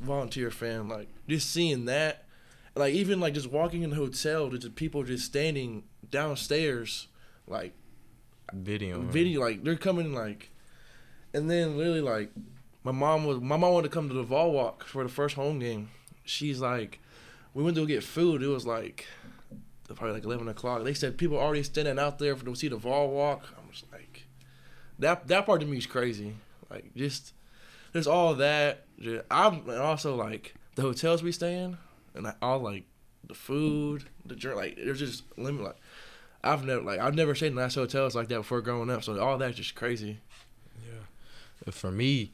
volunteer 0.00 0.50
fan. 0.50 0.88
Like 0.88 1.08
just 1.28 1.50
seeing 1.50 1.84
that, 1.86 2.24
like 2.74 2.94
even 2.94 3.20
like 3.20 3.34
just 3.34 3.50
walking 3.50 3.82
in 3.82 3.90
the 3.90 3.96
hotel, 3.96 4.48
there's 4.48 4.62
just 4.62 4.74
people 4.74 5.02
just 5.04 5.24
standing 5.24 5.84
downstairs, 6.10 7.08
like 7.46 7.74
Video. 8.52 9.00
video, 9.00 9.40
like 9.40 9.62
they're 9.62 9.76
coming 9.76 10.12
like, 10.12 10.50
and 11.32 11.48
then 11.48 11.76
literally 11.76 12.00
like 12.00 12.32
my 12.82 12.92
mom 12.92 13.24
was 13.24 13.40
my 13.40 13.56
mom 13.56 13.72
wanted 13.72 13.88
to 13.88 13.94
come 13.94 14.08
to 14.08 14.14
the 14.14 14.22
Vol 14.22 14.52
Walk 14.52 14.84
for 14.84 15.02
the 15.02 15.08
first 15.08 15.36
home 15.36 15.58
game. 15.58 15.90
She's 16.24 16.60
like, 16.60 17.00
we 17.54 17.62
went 17.62 17.76
to 17.76 17.86
get 17.86 18.02
food. 18.02 18.42
It 18.42 18.48
was 18.48 18.66
like 18.66 19.06
probably 19.94 20.14
like 20.14 20.24
eleven 20.24 20.48
o'clock. 20.48 20.84
They 20.84 20.94
said 20.94 21.18
people 21.18 21.38
already 21.38 21.62
standing 21.62 21.98
out 21.98 22.18
there 22.18 22.36
for 22.36 22.44
to 22.44 22.54
see 22.54 22.68
the 22.68 22.76
Vol 22.76 23.10
Walk. 23.10 23.44
I'm 23.58 23.70
just 23.70 23.90
like, 23.92 24.26
that 24.98 25.28
that 25.28 25.46
part 25.46 25.60
to 25.60 25.66
me 25.66 25.78
is 25.78 25.86
crazy. 25.86 26.34
Like 26.70 26.94
just 26.94 27.32
there's 27.92 28.06
all 28.06 28.34
that. 28.36 28.86
I'm 29.30 29.68
also 29.68 30.14
like 30.14 30.54
the 30.76 30.82
hotels 30.82 31.22
we 31.22 31.32
stay 31.32 31.58
in, 31.58 31.76
and 32.14 32.32
all 32.40 32.60
like 32.60 32.84
the 33.26 33.34
food, 33.34 34.04
the 34.24 34.36
drink. 34.36 34.56
Like 34.56 34.76
there's 34.76 34.98
just 34.98 35.24
limit. 35.36 35.64
Like 35.64 35.76
I've 36.42 36.64
never 36.64 36.82
like 36.82 37.00
I've 37.00 37.14
never 37.14 37.34
stayed 37.34 37.48
in 37.48 37.54
nice 37.56 37.74
hotels 37.74 38.14
like 38.14 38.28
that 38.28 38.38
before 38.38 38.60
growing 38.60 38.90
up. 38.90 39.04
So 39.04 39.18
all 39.20 39.38
that's 39.38 39.56
just 39.56 39.74
crazy. 39.74 40.18
Yeah, 40.82 41.72
for 41.72 41.90
me, 41.90 42.32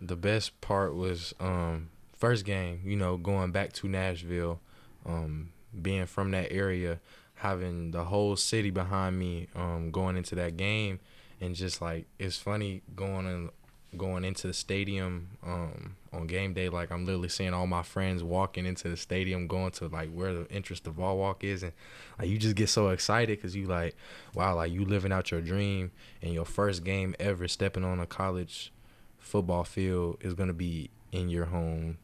the 0.00 0.16
best 0.16 0.60
part 0.60 0.94
was 0.94 1.34
um 1.40 1.90
first 2.16 2.44
game. 2.44 2.80
You 2.84 2.96
know, 2.96 3.16
going 3.16 3.52
back 3.52 3.72
to 3.74 3.88
Nashville, 3.88 4.60
um, 5.06 5.50
being 5.82 6.06
from 6.06 6.30
that 6.32 6.52
area, 6.52 7.00
having 7.34 7.90
the 7.90 8.04
whole 8.04 8.36
city 8.36 8.70
behind 8.70 9.18
me, 9.18 9.48
um, 9.54 9.90
going 9.90 10.16
into 10.16 10.34
that 10.34 10.56
game, 10.56 11.00
and 11.40 11.54
just 11.54 11.80
like 11.80 12.06
it's 12.18 12.36
funny 12.36 12.82
going 12.96 13.26
in, 13.26 13.50
going 13.96 14.24
into 14.24 14.46
the 14.46 14.52
stadium, 14.52 15.28
um, 15.44 15.96
on 16.12 16.26
game 16.26 16.52
day. 16.52 16.68
Like 16.68 16.90
I'm 16.90 17.04
literally 17.04 17.28
seeing 17.28 17.54
all 17.54 17.66
my 17.66 17.82
friends 17.82 18.22
walking 18.22 18.66
into 18.66 18.88
the 18.88 18.96
stadium, 18.96 19.46
going 19.46 19.70
to 19.72 19.88
like 19.88 20.10
where 20.10 20.34
the 20.34 20.48
interest 20.48 20.86
of 20.86 20.96
ball 20.96 21.18
walk 21.18 21.44
is, 21.44 21.62
and 21.62 21.72
like 22.18 22.28
you 22.28 22.38
just 22.38 22.56
get 22.56 22.68
so 22.68 22.88
excited 22.88 23.38
because 23.38 23.54
you 23.54 23.66
like, 23.66 23.96
wow, 24.34 24.56
like 24.56 24.72
you 24.72 24.84
living 24.84 25.12
out 25.12 25.30
your 25.30 25.40
dream, 25.40 25.90
and 26.22 26.32
your 26.32 26.44
first 26.44 26.84
game 26.84 27.14
ever 27.20 27.48
stepping 27.48 27.84
on 27.84 28.00
a 28.00 28.06
college 28.06 28.72
football 29.18 29.64
field 29.64 30.16
is 30.20 30.34
gonna 30.34 30.52
be 30.52 30.90
in 31.12 31.28
your 31.28 31.46
home 31.46 31.98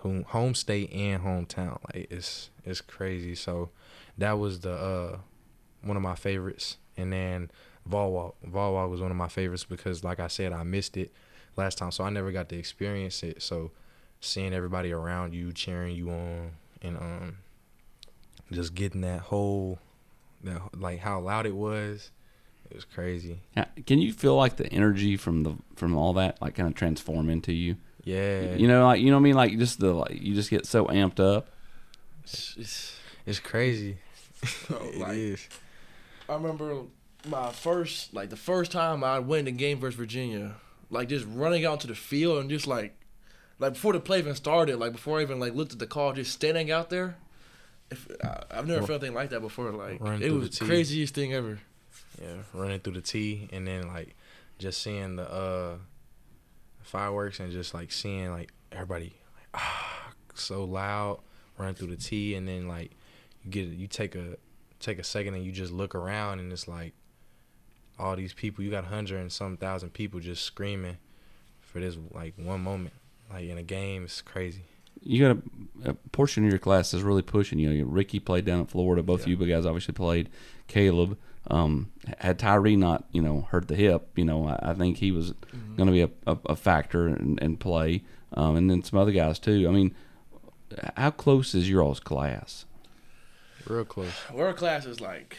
home, 0.00 0.24
home 0.28 0.54
state 0.54 0.92
and 0.92 1.22
hometown. 1.22 1.78
Like 1.94 2.06
it's 2.10 2.50
it's 2.64 2.80
crazy. 2.80 3.34
So 3.34 3.70
that 4.18 4.38
was 4.38 4.60
the 4.60 4.72
uh 4.72 5.18
one 5.82 5.96
of 5.96 6.02
my 6.02 6.14
favorites. 6.14 6.76
And 6.96 7.12
then 7.12 7.50
Vol 7.86 8.12
Walk. 8.12 8.36
Vol 8.44 8.74
Walk 8.74 8.90
was 8.90 9.00
one 9.00 9.10
of 9.10 9.16
my 9.16 9.28
favorites 9.28 9.64
because 9.64 10.04
like 10.04 10.20
I 10.20 10.26
said, 10.28 10.52
I 10.52 10.62
missed 10.62 10.96
it 10.96 11.12
last 11.56 11.78
time. 11.78 11.90
So 11.90 12.04
I 12.04 12.10
never 12.10 12.30
got 12.32 12.48
to 12.50 12.56
experience 12.56 13.22
it. 13.22 13.42
So 13.42 13.70
seeing 14.20 14.52
everybody 14.52 14.92
around 14.92 15.34
you 15.34 15.52
cheering 15.52 15.96
you 15.96 16.10
on 16.10 16.52
and 16.82 16.96
um 16.98 17.38
just 18.52 18.74
getting 18.74 19.00
that 19.02 19.20
whole 19.20 19.78
that 20.42 20.60
like 20.78 21.00
how 21.00 21.20
loud 21.20 21.46
it 21.46 21.54
was, 21.54 22.10
it 22.70 22.74
was 22.74 22.84
crazy. 22.84 23.40
Ha- 23.56 23.68
Can 23.86 23.98
you 23.98 24.12
feel 24.12 24.36
like 24.36 24.56
the 24.56 24.66
energy 24.72 25.16
from 25.16 25.42
the 25.42 25.56
from 25.76 25.96
all 25.96 26.12
that 26.14 26.40
like 26.40 26.54
kind 26.54 26.68
of 26.68 26.74
transform 26.74 27.28
into 27.30 27.52
you? 27.52 27.76
Yeah. 28.04 28.54
You 28.54 28.68
know, 28.68 28.84
like 28.84 29.00
you 29.00 29.10
know 29.10 29.16
what 29.16 29.20
I 29.20 29.24
mean. 29.24 29.34
Like 29.34 29.58
just 29.58 29.78
the 29.80 29.92
like 29.92 30.20
you 30.20 30.34
just 30.34 30.50
get 30.50 30.66
so 30.66 30.86
amped 30.86 31.20
up. 31.20 31.48
It's, 32.24 32.54
it's, 32.58 32.96
It's 33.26 33.40
crazy. 33.40 33.98
Bro, 34.68 34.78
It 34.94 34.98
like- 34.98 35.16
is. 35.16 35.48
I 36.28 36.34
remember 36.34 36.82
my 37.28 37.50
first 37.50 38.14
like 38.14 38.30
the 38.30 38.36
first 38.36 38.70
time 38.72 39.02
I 39.04 39.18
went 39.18 39.48
in 39.48 39.56
game 39.56 39.78
versus 39.80 39.96
Virginia, 39.96 40.54
like 40.90 41.08
just 41.08 41.26
running 41.28 41.66
out 41.66 41.80
to 41.80 41.86
the 41.88 41.94
field 41.94 42.40
and 42.40 42.48
just 42.48 42.66
like 42.66 42.94
like 43.58 43.74
before 43.74 43.92
the 43.92 44.00
play 44.00 44.18
even 44.20 44.34
started, 44.34 44.76
like 44.78 44.92
before 44.92 45.18
I 45.18 45.22
even 45.22 45.40
like 45.40 45.54
looked 45.54 45.72
at 45.72 45.78
the 45.80 45.86
call, 45.86 46.12
just 46.12 46.32
standing 46.32 46.70
out 46.70 46.88
there. 46.88 47.16
If, 47.90 48.06
I, 48.22 48.44
I've 48.52 48.66
never 48.68 48.86
felt 48.86 49.02
anything 49.02 49.14
like 49.14 49.30
that 49.30 49.40
before. 49.40 49.70
Like 49.72 50.00
run 50.00 50.22
it 50.22 50.30
was 50.32 50.50
the 50.50 50.60
the 50.60 50.64
craziest 50.70 51.14
thing 51.14 51.34
ever. 51.34 51.58
Yeah, 52.22 52.36
running 52.54 52.78
through 52.80 52.94
the 52.94 53.00
T 53.00 53.48
and 53.52 53.66
then 53.66 53.88
like 53.88 54.14
just 54.58 54.80
seeing 54.80 55.16
the 55.16 55.28
uh 55.30 55.76
fireworks 56.90 57.40
and 57.40 57.50
just 57.52 57.72
like 57.74 57.90
seeing 57.92 58.30
like 58.30 58.52
everybody 58.72 59.14
like 59.36 59.46
ah 59.54 60.12
so 60.34 60.64
loud 60.64 61.20
running 61.58 61.74
through 61.74 61.88
the 61.88 61.96
T 61.96 62.34
and 62.34 62.46
then 62.46 62.66
like 62.68 62.90
you 63.44 63.50
get 63.50 63.66
you 63.68 63.86
take 63.86 64.14
a 64.14 64.36
take 64.80 64.98
a 64.98 65.04
second 65.04 65.34
and 65.34 65.44
you 65.44 65.52
just 65.52 65.72
look 65.72 65.94
around 65.94 66.40
and 66.40 66.52
it's 66.52 66.66
like 66.68 66.92
all 67.98 68.16
these 68.16 68.32
people 68.32 68.64
you 68.64 68.70
got 68.70 68.84
a 68.84 68.88
hundred 68.88 69.20
and 69.20 69.30
some 69.32 69.56
thousand 69.56 69.90
people 69.92 70.20
just 70.20 70.42
screaming 70.44 70.96
for 71.60 71.80
this 71.80 71.96
like 72.12 72.34
one 72.36 72.60
moment 72.62 72.94
like 73.32 73.44
in 73.48 73.58
a 73.58 73.62
game 73.62 74.04
it's 74.04 74.22
crazy 74.22 74.62
You 75.02 75.26
got 75.28 75.36
a, 75.86 75.90
a 75.90 75.94
portion 76.12 76.44
of 76.44 76.50
your 76.50 76.58
class 76.58 76.92
is 76.94 77.02
really 77.02 77.22
pushing 77.22 77.58
you. 77.58 77.84
Ricky 77.86 78.18
played 78.20 78.44
down 78.44 78.60
in 78.60 78.66
Florida. 78.66 79.02
Both 79.02 79.20
Yeah. 79.26 79.34
of 79.34 79.40
you 79.40 79.46
guys 79.46 79.64
obviously 79.64 79.94
played. 79.94 80.28
Caleb 80.66 81.16
um, 81.48 81.90
had 82.18 82.38
Tyree 82.38 82.76
not 82.76 83.04
you 83.12 83.22
know 83.22 83.46
hurt 83.50 83.68
the 83.68 83.74
hip. 83.76 84.08
You 84.16 84.24
know, 84.24 84.46
I, 84.48 84.70
I 84.70 84.74
think 84.74 84.98
he 84.98 85.10
was 85.12 85.32
going 85.76 85.86
to 85.86 85.92
be 85.92 86.02
a, 86.02 86.10
a, 86.26 86.38
a 86.50 86.56
factor 86.56 87.08
in, 87.08 87.38
in 87.40 87.56
play. 87.56 88.02
Um, 88.34 88.56
and 88.56 88.70
then 88.70 88.82
some 88.84 88.98
other 88.98 89.10
guys 89.12 89.38
too. 89.38 89.66
I 89.68 89.72
mean, 89.72 89.94
how 90.96 91.10
close 91.10 91.54
is 91.54 91.68
your 91.68 91.82
all's 91.82 92.00
class? 92.00 92.64
real 93.66 93.84
close 93.84 94.10
Our 94.34 94.52
class 94.52 94.86
is 94.86 95.00
like 95.00 95.36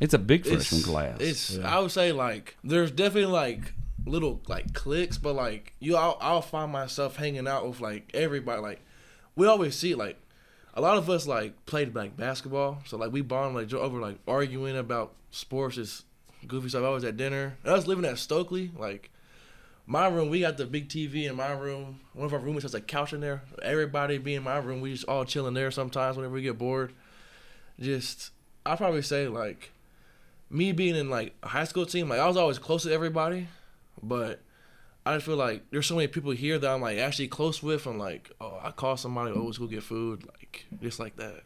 It's 0.00 0.14
a 0.14 0.18
big 0.18 0.46
it's- 0.46 0.68
freshman 0.68 0.82
class. 0.82 1.16
It's 1.20 1.50
Yeah. 1.50 1.76
I 1.76 1.80
would 1.80 1.90
say 1.90 2.12
like 2.12 2.56
there's 2.64 2.90
definitely 2.90 3.32
like 3.32 3.72
little 4.06 4.40
like 4.48 4.72
cliques, 4.74 5.18
but 5.18 5.34
like 5.34 5.74
you, 5.80 5.96
I'll, 5.96 6.16
I'll 6.20 6.42
find 6.42 6.72
myself 6.72 7.16
hanging 7.16 7.46
out 7.48 7.68
with 7.68 7.80
like 7.80 8.10
everybody. 8.14 8.60
Like 8.62 8.80
we 9.36 9.46
always 9.46 9.76
see 9.76 9.94
like 9.94 10.18
a 10.78 10.80
lot 10.80 10.96
of 10.96 11.10
us 11.10 11.26
like 11.26 11.66
played 11.66 11.92
like 11.96 12.16
basketball, 12.16 12.78
so 12.86 12.96
like 12.96 13.10
we 13.10 13.20
bond 13.20 13.56
like 13.56 13.72
over 13.74 13.98
like 13.98 14.18
arguing 14.28 14.76
about 14.76 15.12
sports, 15.32 15.76
is 15.76 16.04
goofy 16.46 16.68
stuff. 16.68 16.84
I 16.84 16.90
was 16.90 17.02
at 17.02 17.16
dinner. 17.16 17.56
And 17.64 17.72
I 17.72 17.74
was 17.74 17.88
living 17.88 18.04
at 18.04 18.16
Stokely, 18.16 18.70
like 18.78 19.10
my 19.86 20.06
room, 20.06 20.30
we 20.30 20.40
got 20.40 20.56
the 20.56 20.66
big 20.66 20.88
TV 20.88 21.28
in 21.28 21.34
my 21.34 21.50
room. 21.50 21.98
One 22.12 22.26
of 22.26 22.32
our 22.32 22.38
roommates 22.38 22.62
has 22.62 22.74
a 22.74 22.80
couch 22.80 23.12
in 23.12 23.20
there. 23.20 23.42
Everybody 23.60 24.18
be 24.18 24.36
in 24.36 24.44
my 24.44 24.58
room. 24.58 24.80
We 24.80 24.92
just 24.92 25.08
all 25.08 25.24
chilling 25.24 25.54
there 25.54 25.72
sometimes 25.72 26.16
whenever 26.16 26.34
we 26.34 26.42
get 26.42 26.58
bored. 26.58 26.92
Just, 27.80 28.30
I 28.64 28.76
probably 28.76 29.02
say 29.02 29.26
like, 29.26 29.72
me 30.48 30.70
being 30.70 30.94
in 30.94 31.10
like 31.10 31.34
a 31.42 31.48
high 31.48 31.64
school 31.64 31.86
team, 31.86 32.08
like 32.08 32.20
I 32.20 32.28
was 32.28 32.36
always 32.36 32.60
close 32.60 32.84
to 32.84 32.92
everybody, 32.92 33.48
but 34.00 34.38
I 35.08 35.14
just 35.14 35.26
feel 35.26 35.36
like 35.36 35.62
there's 35.70 35.86
so 35.86 35.94
many 35.96 36.08
people 36.08 36.30
here 36.32 36.58
that 36.58 36.70
I'm 36.70 36.80
like 36.80 36.98
actually 36.98 37.28
close 37.28 37.62
with. 37.62 37.86
I'm 37.86 37.98
like, 37.98 38.30
oh, 38.40 38.58
I 38.62 38.70
call 38.70 38.96
somebody, 38.96 39.32
oh, 39.34 39.44
let's 39.44 39.58
go 39.58 39.66
get 39.66 39.82
food, 39.82 40.24
like 40.26 40.66
just 40.82 40.98
like 41.00 41.16
that. 41.16 41.42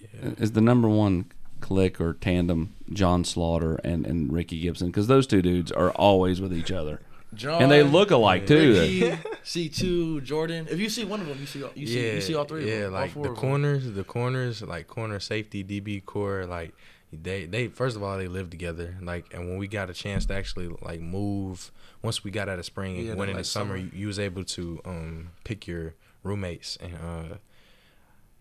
Yeah. 0.00 0.30
that. 0.30 0.40
Is 0.40 0.52
the 0.52 0.60
number 0.60 0.88
one 0.88 1.26
click 1.60 2.00
or 2.00 2.14
tandem 2.14 2.74
John 2.92 3.24
Slaughter 3.24 3.76
and, 3.84 4.04
and 4.06 4.32
Rickey 4.32 4.60
Gibson? 4.60 4.88
Because 4.88 5.06
those 5.06 5.26
two 5.26 5.42
dudes 5.42 5.70
are 5.72 5.90
always 5.92 6.40
with 6.40 6.52
each 6.52 6.72
other. 6.72 7.00
John, 7.34 7.62
And 7.62 7.70
they 7.70 7.82
look 7.82 8.12
alike, 8.12 8.46
too. 8.46 8.74
Ricky, 9.12 9.18
C 9.42 9.68
two, 9.68 10.20
Jordan. 10.20 10.68
If 10.70 10.78
you 10.78 10.88
see 10.88 11.04
one 11.04 11.20
of 11.20 11.26
them, 11.26 11.38
you 11.40 11.46
see 11.46 11.62
all- 11.64 11.72
you 11.74 11.86
see 11.86 12.14
you 12.14 12.20
see 12.20 12.34
all 12.36 12.44
three. 12.44 12.68
Yeah, 12.68 12.74
of 12.74 12.80
them, 12.82 12.94
all 12.94 13.00
like 13.00 13.10
four 13.10 13.22
the 13.24 13.28
of 13.30 13.34
them. 13.34 13.40
corners, 13.40 13.92
the 13.92 14.04
corners, 14.04 14.62
like 14.62 14.86
corner 14.86 15.18
safety, 15.18 15.64
DB 15.64 16.04
corps, 16.04 16.46
like 16.46 16.72
they 17.14 17.46
they 17.46 17.68
first 17.68 17.96
of 17.96 18.02
all 18.02 18.16
they 18.18 18.28
lived 18.28 18.50
together. 18.50 18.96
Like 19.00 19.32
and 19.34 19.48
when 19.48 19.58
we 19.58 19.66
got 19.68 19.90
a 19.90 19.94
chance 19.94 20.26
to 20.26 20.34
actually 20.34 20.68
like 20.82 21.00
move, 21.00 21.70
once 22.02 22.22
we 22.24 22.30
got 22.30 22.48
out 22.48 22.58
of 22.58 22.64
spring 22.64 22.96
and 22.98 23.06
Yeah, 23.06 23.14
went 23.14 23.30
like 23.30 23.38
into 23.38 23.44
summer, 23.44 23.76
summer. 23.78 23.90
you, 23.94 24.00
you 24.00 24.06
was 24.06 24.18
able 24.18 24.44
to 24.44 24.80
um 24.84 25.30
pick 25.44 25.66
your 25.66 25.94
roommates 26.22 26.76
and 26.82 26.94
uh 26.94 27.36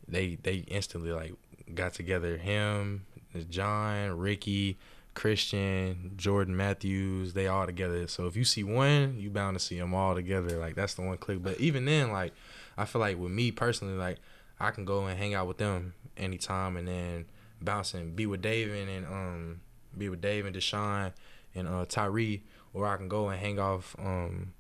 they 0.08 0.36
they 0.42 0.58
instantly 0.68 1.12
like 1.12 1.34
got 1.74 1.94
together. 1.94 2.38
Him, 2.38 3.06
John, 3.50 4.18
Ricky. 4.18 4.78
Christian, 5.16 6.14
Jordan 6.18 6.58
Matthews, 6.58 7.34
they 7.34 7.46
all 7.46 7.68
together. 7.68 8.08
So 8.08 8.26
if 8.26 8.36
you 8.36 8.44
see 8.44 8.64
one, 8.64 9.16
you 9.20 9.30
bound 9.30 9.56
to 9.56 9.64
see 9.64 9.78
them 9.78 9.94
all 9.94 10.16
together. 10.16 10.58
Like 10.58 10.74
that's 10.74 10.96
the 10.96 11.04
one 11.04 11.18
click. 11.18 11.44
But 11.44 11.60
even 11.60 11.86
then, 11.86 12.12
like 12.12 12.34
I 12.80 12.86
feel 12.86 13.00
like 13.00 13.20
with 13.20 13.32
me 13.32 13.52
personally, 13.52 13.94
like 13.94 14.18
I 14.60 14.72
can 14.72 14.86
go 14.86 15.06
and 15.06 15.16
hang 15.16 15.36
out 15.36 15.48
with 15.48 15.60
them 15.60 15.94
anytime, 16.18 16.78
and 16.78 16.88
then 16.88 17.26
bounce 17.64 17.94
and 17.94 18.16
be 18.16 18.26
with 18.26 18.42
David 18.42 18.90
and 18.90 19.06
um 19.06 19.62
be 19.98 20.10
with 20.10 20.22
Dave 20.22 20.46
and 20.46 20.56
Deshaun 20.56 21.14
and 21.56 21.68
uh 21.68 21.86
Tyree, 21.88 22.44
or 22.74 22.88
I 22.88 22.98
can 22.98 23.08
go 23.08 23.30
and 23.30 23.40
hang 23.40 23.60
off 23.60 23.96
um 24.00 24.54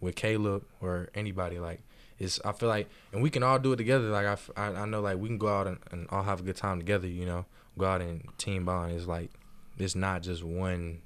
with 0.00 0.16
Caleb 0.16 0.64
or 0.80 1.08
anybody. 1.14 1.58
Like 1.58 1.82
it's 2.18 2.40
I 2.44 2.52
feel 2.52 2.68
like, 2.68 2.88
and 3.12 3.22
we 3.22 3.30
can 3.30 3.42
all 3.42 3.58
do 3.58 3.72
it 3.72 3.76
together. 3.76 4.08
Like 4.08 4.26
I 4.56 4.62
I 4.62 4.86
know 4.86 5.00
like 5.00 5.18
we 5.18 5.28
can 5.28 5.38
go 5.38 5.48
out 5.48 5.66
and, 5.66 5.78
and 5.90 6.06
all 6.10 6.22
have 6.22 6.40
a 6.40 6.42
good 6.42 6.56
time 6.56 6.78
together. 6.78 7.08
You 7.08 7.26
know, 7.26 7.46
go 7.78 7.86
out 7.86 8.00
and 8.00 8.26
team 8.38 8.64
bond. 8.64 8.92
It's 8.92 9.06
like 9.06 9.30
it's 9.78 9.94
not 9.94 10.22
just 10.22 10.42
one 10.44 11.02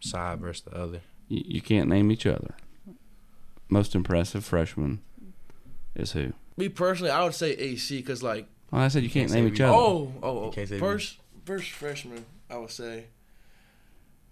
side 0.00 0.40
versus 0.40 0.62
the 0.62 0.76
other. 0.76 1.00
You, 1.28 1.42
you 1.46 1.60
can't 1.60 1.88
name 1.88 2.10
each 2.12 2.26
other. 2.26 2.54
Most 3.68 3.94
impressive 3.94 4.44
freshman 4.44 5.00
is 5.94 6.12
who? 6.12 6.32
Me 6.56 6.68
personally, 6.68 7.10
I 7.10 7.24
would 7.24 7.34
say 7.34 7.52
AC 7.52 7.98
because 7.98 8.22
like 8.22 8.46
Well, 8.70 8.82
I 8.82 8.88
said 8.88 9.02
you 9.02 9.10
can't 9.10 9.28
Can't 9.28 9.40
name 9.40 9.48
say 9.48 9.54
each 9.54 9.60
other. 9.60 9.72
oh 9.74 10.12
oh, 10.22 10.52
oh 10.56 10.78
first 10.78 11.18
first 11.44 11.70
freshman, 11.70 12.26
I 12.50 12.58
would 12.58 12.70
say. 12.70 13.04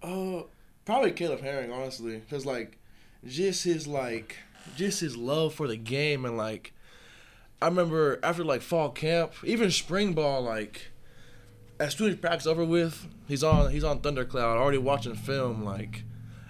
Uh, 0.03 0.43
probably 0.85 1.13
Caleb 1.13 1.41
Herring, 1.41 1.73
honestly, 1.73 2.19
because 2.19 2.45
like 2.45 2.79
just 3.27 3.65
his 3.65 3.87
like 3.87 4.37
just 4.77 5.01
his 5.01 5.17
love 5.17 5.55
for 5.55 5.67
the 5.67 5.77
game 5.77 6.25
and 6.25 6.37
like 6.37 6.73
I 7.61 7.67
remember 7.67 8.21
after 8.23 8.45
like 8.45 8.63
fall 8.63 8.91
camp, 8.91 9.33
even 9.45 9.71
spring 9.71 10.13
ball, 10.13 10.43
like 10.43 10.89
as 11.81 11.95
soon 11.95 12.11
as 12.11 12.17
practice 12.17 12.47
over 12.47 12.65
with, 12.65 13.07
he's 13.27 13.43
on 13.43 13.71
he's 13.71 13.85
on 13.85 14.01
Thundercloud, 14.01 14.59
already 14.59 14.79
watching 14.79 15.15
film, 15.15 15.65
like 15.65 16.05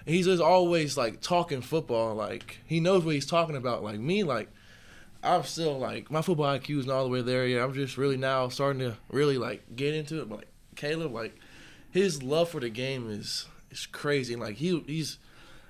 he's 0.05 0.25
just 0.25 0.41
always 0.41 0.97
like 0.97 1.21
talking 1.21 1.61
football, 1.61 2.15
like 2.15 2.59
he 2.65 2.79
knows 2.81 3.05
what 3.05 3.15
he's 3.15 3.25
talking 3.25 3.55
about. 3.55 3.83
Like 3.83 3.99
me, 3.99 4.23
like 4.23 4.49
I'm 5.23 5.43
still 5.43 5.77
like 5.77 6.11
my 6.11 6.21
football 6.21 6.57
IQ 6.57 6.79
is 6.79 6.85
not 6.85 6.97
all 6.97 7.03
the 7.03 7.09
way 7.09 7.21
there 7.21 7.47
yet. 7.47 7.63
I'm 7.63 7.73
just 7.73 7.97
really 7.97 8.17
now 8.17 8.49
starting 8.49 8.79
to 8.79 8.97
really 9.09 9.37
like 9.37 9.75
get 9.75 9.93
into 9.93 10.21
it. 10.21 10.29
But 10.29 10.39
like 10.39 10.47
Caleb, 10.75 11.13
like 11.13 11.35
his 11.91 12.23
love 12.23 12.49
for 12.49 12.59
the 12.59 12.69
game 12.69 13.09
is 13.09 13.47
is 13.71 13.85
crazy. 13.85 14.33
And, 14.33 14.41
like 14.41 14.55
he 14.55 14.79
he's 14.87 15.17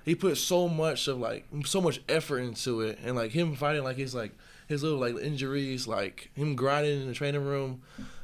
he 0.04 0.14
put 0.14 0.38
so 0.38 0.68
much 0.68 1.08
of 1.08 1.18
like 1.18 1.46
so 1.64 1.80
much 1.80 2.00
effort 2.08 2.38
into 2.38 2.80
it, 2.82 2.98
and 3.04 3.16
like 3.16 3.32
him 3.32 3.54
fighting 3.54 3.84
like 3.84 3.96
his 3.96 4.14
like 4.14 4.32
his 4.68 4.82
little 4.82 4.98
like 4.98 5.16
injuries, 5.16 5.86
like 5.86 6.30
him 6.34 6.54
grinding 6.54 7.02
in 7.02 7.08
the 7.08 7.14
training 7.14 7.44
room, 7.44 7.82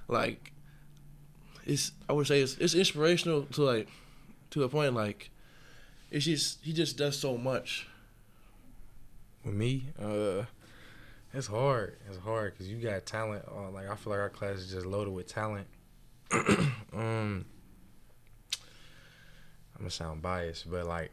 like 0.08 0.52
it's 1.64 1.92
I 2.08 2.12
would 2.12 2.26
say 2.26 2.40
it's 2.40 2.56
it's 2.58 2.74
inspirational 2.74 3.42
to 3.52 3.62
like 3.62 3.88
to 4.50 4.62
a 4.62 4.68
point 4.68 4.94
like 4.94 5.30
it's 6.10 6.26
just 6.26 6.64
he 6.64 6.72
just 6.72 6.96
does 6.96 7.18
so 7.18 7.37
much. 7.37 7.88
With 9.44 9.54
me, 9.54 9.88
uh, 10.00 10.44
it's 11.35 11.47
hard. 11.47 11.97
It's 12.09 12.18
hard 12.18 12.53
because 12.53 12.68
you 12.68 12.79
got 12.79 13.05
talent. 13.07 13.44
Uh, 13.49 13.70
like 13.70 13.88
I 13.88 13.97
feel 13.97 14.12
like 14.12 14.20
our 14.20 14.31
class 14.31 14.59
is 14.59 14.70
just 14.70 14.87
loaded 14.87 15.12
with 15.12 15.27
talent. 15.27 15.66
um, 16.33 17.44
I'm 19.75 19.79
gonna 19.79 19.90
sound 19.90 20.23
biased, 20.23 20.70
but 20.70 20.87
like 20.87 21.11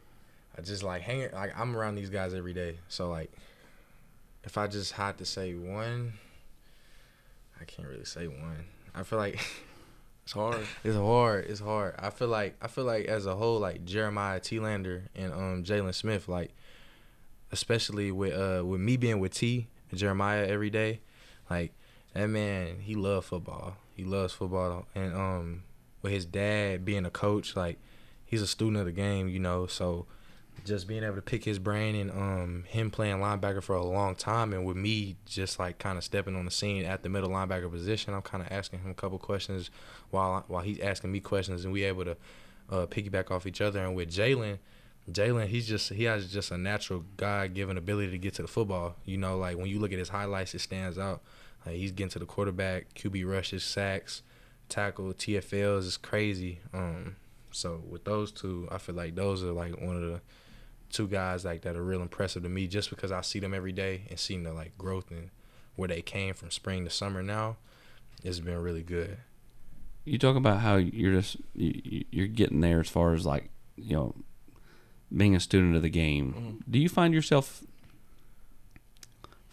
I 0.56 0.62
just 0.62 0.82
like 0.82 1.02
hanging. 1.02 1.32
Like 1.32 1.58
I'm 1.58 1.76
around 1.76 1.96
these 1.96 2.10
guys 2.10 2.34
every 2.34 2.52
day, 2.52 2.76
so 2.88 3.10
like 3.10 3.32
if 4.44 4.56
I 4.56 4.66
just 4.68 4.92
had 4.92 5.18
to 5.18 5.24
say 5.24 5.54
one, 5.54 6.14
I 7.60 7.64
can't 7.64 7.88
really 7.88 8.04
say 8.04 8.28
one. 8.28 8.64
I 8.94 9.02
feel 9.02 9.18
like 9.18 9.40
It's 10.24 10.32
hard. 10.34 10.60
it's 10.84 10.96
hard. 10.96 11.46
It's 11.46 11.60
hard. 11.60 11.94
I 11.98 12.10
feel 12.10 12.28
like 12.28 12.54
I 12.62 12.68
feel 12.68 12.84
like 12.84 13.06
as 13.06 13.26
a 13.26 13.34
whole, 13.34 13.58
like 13.58 13.84
Jeremiah 13.84 14.38
Telander 14.40 15.02
and 15.16 15.32
um 15.32 15.64
Jalen 15.64 15.94
Smith, 15.94 16.28
like 16.28 16.52
especially 17.50 18.12
with 18.12 18.32
uh 18.32 18.64
with 18.64 18.80
me 18.80 18.96
being 18.96 19.18
with 19.18 19.34
T 19.34 19.66
Jeremiah 19.96 20.46
every 20.46 20.70
day, 20.70 21.00
like 21.50 21.72
that 22.14 22.26
man, 22.28 22.80
he 22.80 22.94
loves 22.94 23.26
football. 23.26 23.76
He 23.96 24.04
loves 24.04 24.32
football, 24.32 24.86
and 24.94 25.14
um 25.14 25.62
with 26.02 26.12
his 26.12 26.26
dad 26.26 26.84
being 26.84 27.06
a 27.06 27.10
coach, 27.10 27.54
like 27.56 27.78
he's 28.24 28.42
a 28.42 28.46
student 28.46 28.78
of 28.78 28.86
the 28.86 28.92
game, 28.92 29.28
you 29.28 29.38
know. 29.38 29.66
So 29.66 30.06
just 30.64 30.86
being 30.86 31.02
able 31.02 31.16
to 31.16 31.22
pick 31.22 31.44
his 31.44 31.58
brain 31.58 31.94
and 31.94 32.10
um 32.10 32.64
him 32.68 32.90
playing 32.90 33.16
linebacker 33.16 33.62
for 33.62 33.74
a 33.74 33.84
long 33.84 34.14
time, 34.14 34.52
and 34.52 34.64
with 34.64 34.76
me 34.76 35.16
just 35.26 35.58
like 35.58 35.78
kind 35.78 35.98
of 35.98 36.04
stepping 36.04 36.36
on 36.36 36.44
the 36.44 36.50
scene 36.50 36.84
at 36.84 37.02
the 37.02 37.08
middle 37.08 37.30
linebacker 37.30 37.70
position, 37.70 38.14
I'm 38.14 38.22
kind 38.22 38.42
of 38.42 38.50
asking 38.50 38.80
him 38.80 38.90
a 38.90 38.94
couple 38.94 39.18
questions 39.18 39.70
while 40.10 40.44
while 40.48 40.62
he's 40.62 40.80
asking 40.80 41.12
me 41.12 41.20
questions, 41.20 41.64
and 41.64 41.72
we 41.72 41.84
able 41.84 42.04
to 42.04 42.16
uh, 42.70 42.86
piggyback 42.86 43.30
off 43.30 43.46
each 43.46 43.60
other. 43.60 43.84
And 43.84 43.94
with 43.94 44.10
Jalen, 44.10 44.58
Jalen, 45.10 45.48
he's 45.48 45.66
just 45.66 45.92
he 45.92 46.04
has 46.04 46.32
just 46.32 46.50
a 46.52 46.58
natural 46.58 47.04
God 47.16 47.54
given 47.54 47.76
ability 47.76 48.10
to 48.12 48.18
get 48.18 48.34
to 48.34 48.42
the 48.42 48.48
football. 48.48 48.96
You 49.04 49.16
know, 49.18 49.36
like 49.36 49.56
when 49.56 49.66
you 49.66 49.78
look 49.80 49.92
at 49.92 49.98
his 49.98 50.10
highlights, 50.10 50.54
it 50.54 50.60
stands 50.60 50.98
out. 50.98 51.22
Like 51.66 51.76
he's 51.76 51.92
getting 51.92 52.10
to 52.10 52.18
the 52.18 52.26
quarterback, 52.26 52.94
QB 52.94 53.28
rushes, 53.30 53.64
sacks, 53.64 54.22
tackle, 54.68 55.12
TFLs 55.12 55.80
is 55.80 55.96
crazy. 55.96 56.60
Um, 56.72 57.16
so 57.50 57.82
with 57.88 58.04
those 58.04 58.30
two, 58.32 58.68
I 58.70 58.78
feel 58.78 58.94
like 58.94 59.14
those 59.14 59.42
are 59.44 59.52
like 59.52 59.80
one 59.80 59.96
of 59.96 60.02
the 60.02 60.20
two 60.90 61.08
guys 61.08 61.44
like 61.44 61.62
that 61.62 61.76
are 61.76 61.82
real 61.82 62.02
impressive 62.02 62.42
to 62.44 62.48
me, 62.48 62.66
just 62.66 62.90
because 62.90 63.10
I 63.12 63.22
see 63.22 63.38
them 63.40 63.54
every 63.54 63.72
day 63.72 64.02
and 64.08 64.18
seeing 64.18 64.42
the 64.44 64.52
like 64.52 64.76
growth 64.78 65.10
and 65.10 65.30
where 65.76 65.88
they 65.88 66.02
came 66.02 66.34
from 66.34 66.50
spring 66.50 66.84
to 66.84 66.90
summer. 66.90 67.22
Now, 67.22 67.56
it's 68.22 68.40
been 68.40 68.58
really 68.58 68.82
good. 68.82 69.18
You 70.04 70.18
talk 70.18 70.36
about 70.36 70.60
how 70.60 70.76
you're 70.76 71.14
just 71.14 71.36
you, 71.54 71.80
you- 71.84 72.04
you're 72.10 72.26
getting 72.26 72.60
there 72.60 72.80
as 72.80 72.88
far 72.88 73.14
as 73.14 73.24
like 73.26 73.50
you 73.76 73.94
know 73.96 74.14
being 75.14 75.34
a 75.34 75.40
student 75.40 75.76
of 75.76 75.82
the 75.82 75.90
game. 75.90 76.34
Mm-hmm. 76.34 76.70
Do 76.70 76.78
you 76.78 76.88
find 76.88 77.12
yourself 77.14 77.62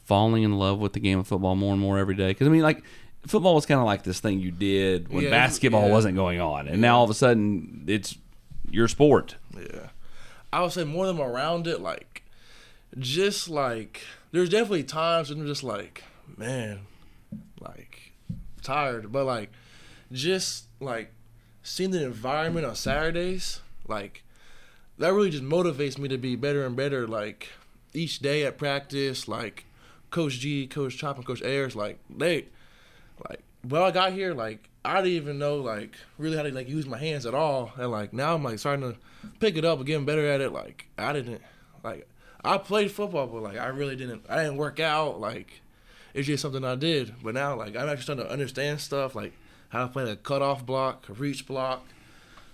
falling 0.05 0.43
in 0.43 0.57
love 0.57 0.79
with 0.79 0.93
the 0.93 0.99
game 0.99 1.19
of 1.19 1.27
football 1.27 1.55
more 1.55 1.73
and 1.73 1.81
more 1.81 1.97
every 1.97 2.15
day? 2.15 2.29
Because 2.29 2.47
I 2.47 2.51
mean, 2.51 2.63
like 2.63 2.83
football 3.27 3.55
was 3.55 3.65
kind 3.65 3.79
of 3.79 3.85
like 3.85 4.03
this 4.03 4.19
thing 4.19 4.39
you 4.39 4.51
did 4.51 5.09
when 5.09 5.25
Yeah, 5.25 5.29
basketball 5.29 5.87
yeah. 5.87 5.93
wasn't 5.93 6.15
going 6.15 6.39
on, 6.39 6.67
and 6.67 6.81
now 6.81 6.97
all 6.97 7.03
of 7.03 7.09
a 7.09 7.13
sudden 7.13 7.83
it's 7.87 8.17
your 8.71 8.87
sport. 8.87 9.35
Yeah. 9.55 9.89
I 10.51 10.61
would 10.61 10.71
say 10.71 10.83
more 10.83 11.05
than 11.05 11.19
around 11.19 11.67
it, 11.67 11.79
like, 11.79 12.23
just 12.97 13.49
like, 13.49 14.01
there's 14.31 14.49
definitely 14.49 14.83
times 14.83 15.29
when 15.29 15.41
I'm 15.41 15.45
just 15.45 15.63
like, 15.63 16.03
man, 16.37 16.79
like, 17.59 18.13
tired. 18.63 19.11
But, 19.11 19.25
like, 19.25 19.51
just, 20.11 20.65
like, 20.79 21.13
seeing 21.61 21.91
the 21.91 22.03
environment 22.03 22.65
on 22.65 22.75
Saturdays, 22.75 23.61
like, 23.87 24.23
that 24.99 25.13
really 25.13 25.29
just 25.29 25.43
motivates 25.43 25.97
me 25.97 26.07
to 26.09 26.17
be 26.17 26.35
better 26.35 26.65
and 26.65 26.75
better, 26.75 27.07
like, 27.07 27.49
each 27.93 28.19
day 28.19 28.45
at 28.45 28.57
practice, 28.57 29.27
like, 29.27 29.65
Coach 30.11 30.39
G, 30.39 30.67
Coach 30.67 30.97
Chop, 30.97 31.17
and 31.17 31.25
Coach 31.25 31.41
Ayers, 31.41 31.75
like, 31.75 31.99
they, 32.09 32.45
like, 33.29 33.41
when 33.67 33.81
I 33.81 33.91
got 33.91 34.13
here, 34.13 34.33
like, 34.33 34.69
I 34.85 34.97
didn't 35.01 35.11
even 35.11 35.39
know, 35.39 35.57
like, 35.57 35.95
really 36.17 36.37
how 36.37 36.43
to, 36.43 36.51
like, 36.51 36.69
use 36.69 36.85
my 36.85 36.97
hands 36.97 37.25
at 37.25 37.33
all. 37.33 37.73
And, 37.77 37.91
like, 37.91 38.13
now 38.13 38.35
I'm, 38.35 38.43
like, 38.43 38.59
starting 38.59 38.93
to 38.93 38.99
pick 39.39 39.57
it 39.57 39.65
up 39.65 39.77
and 39.77 39.87
getting 39.87 40.05
better 40.05 40.25
at 40.25 40.41
it. 40.41 40.51
Like 40.51 40.87
I 40.97 41.13
didn't 41.13 41.41
like 41.83 42.07
I 42.43 42.57
played 42.57 42.91
football, 42.91 43.27
but 43.27 43.43
like 43.43 43.57
I 43.57 43.67
really 43.67 43.95
didn't. 43.95 44.25
I 44.29 44.37
didn't 44.37 44.57
work 44.57 44.79
out. 44.79 45.19
Like 45.19 45.61
it's 46.13 46.27
just 46.27 46.41
something 46.41 46.63
I 46.63 46.75
did. 46.75 47.13
But 47.23 47.33
now 47.33 47.55
like 47.55 47.75
I'm 47.75 47.89
actually 47.89 48.03
starting 48.03 48.25
to 48.25 48.31
understand 48.31 48.79
stuff 48.79 49.15
like 49.15 49.33
how 49.69 49.85
to 49.85 49.91
play 49.91 50.09
a 50.09 50.15
cutoff 50.15 50.65
block, 50.65 51.07
a 51.09 51.13
reach 51.13 51.45
block, 51.45 51.85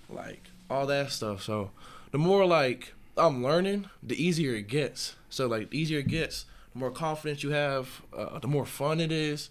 like 0.08 0.42
all 0.68 0.86
that 0.86 1.10
stuff. 1.10 1.42
So 1.42 1.70
the 2.16 2.22
more 2.22 2.46
like 2.46 2.94
I'm 3.18 3.42
learning, 3.42 3.90
the 4.02 4.16
easier 4.16 4.54
it 4.54 4.68
gets. 4.68 5.16
So 5.28 5.46
like 5.46 5.68
the 5.68 5.78
easier 5.78 5.98
it 5.98 6.08
gets, 6.08 6.46
the 6.72 6.78
more 6.78 6.90
confidence 6.90 7.42
you 7.42 7.50
have, 7.50 8.00
uh, 8.16 8.38
the 8.38 8.48
more 8.48 8.64
fun 8.64 9.00
it 9.00 9.12
is. 9.12 9.50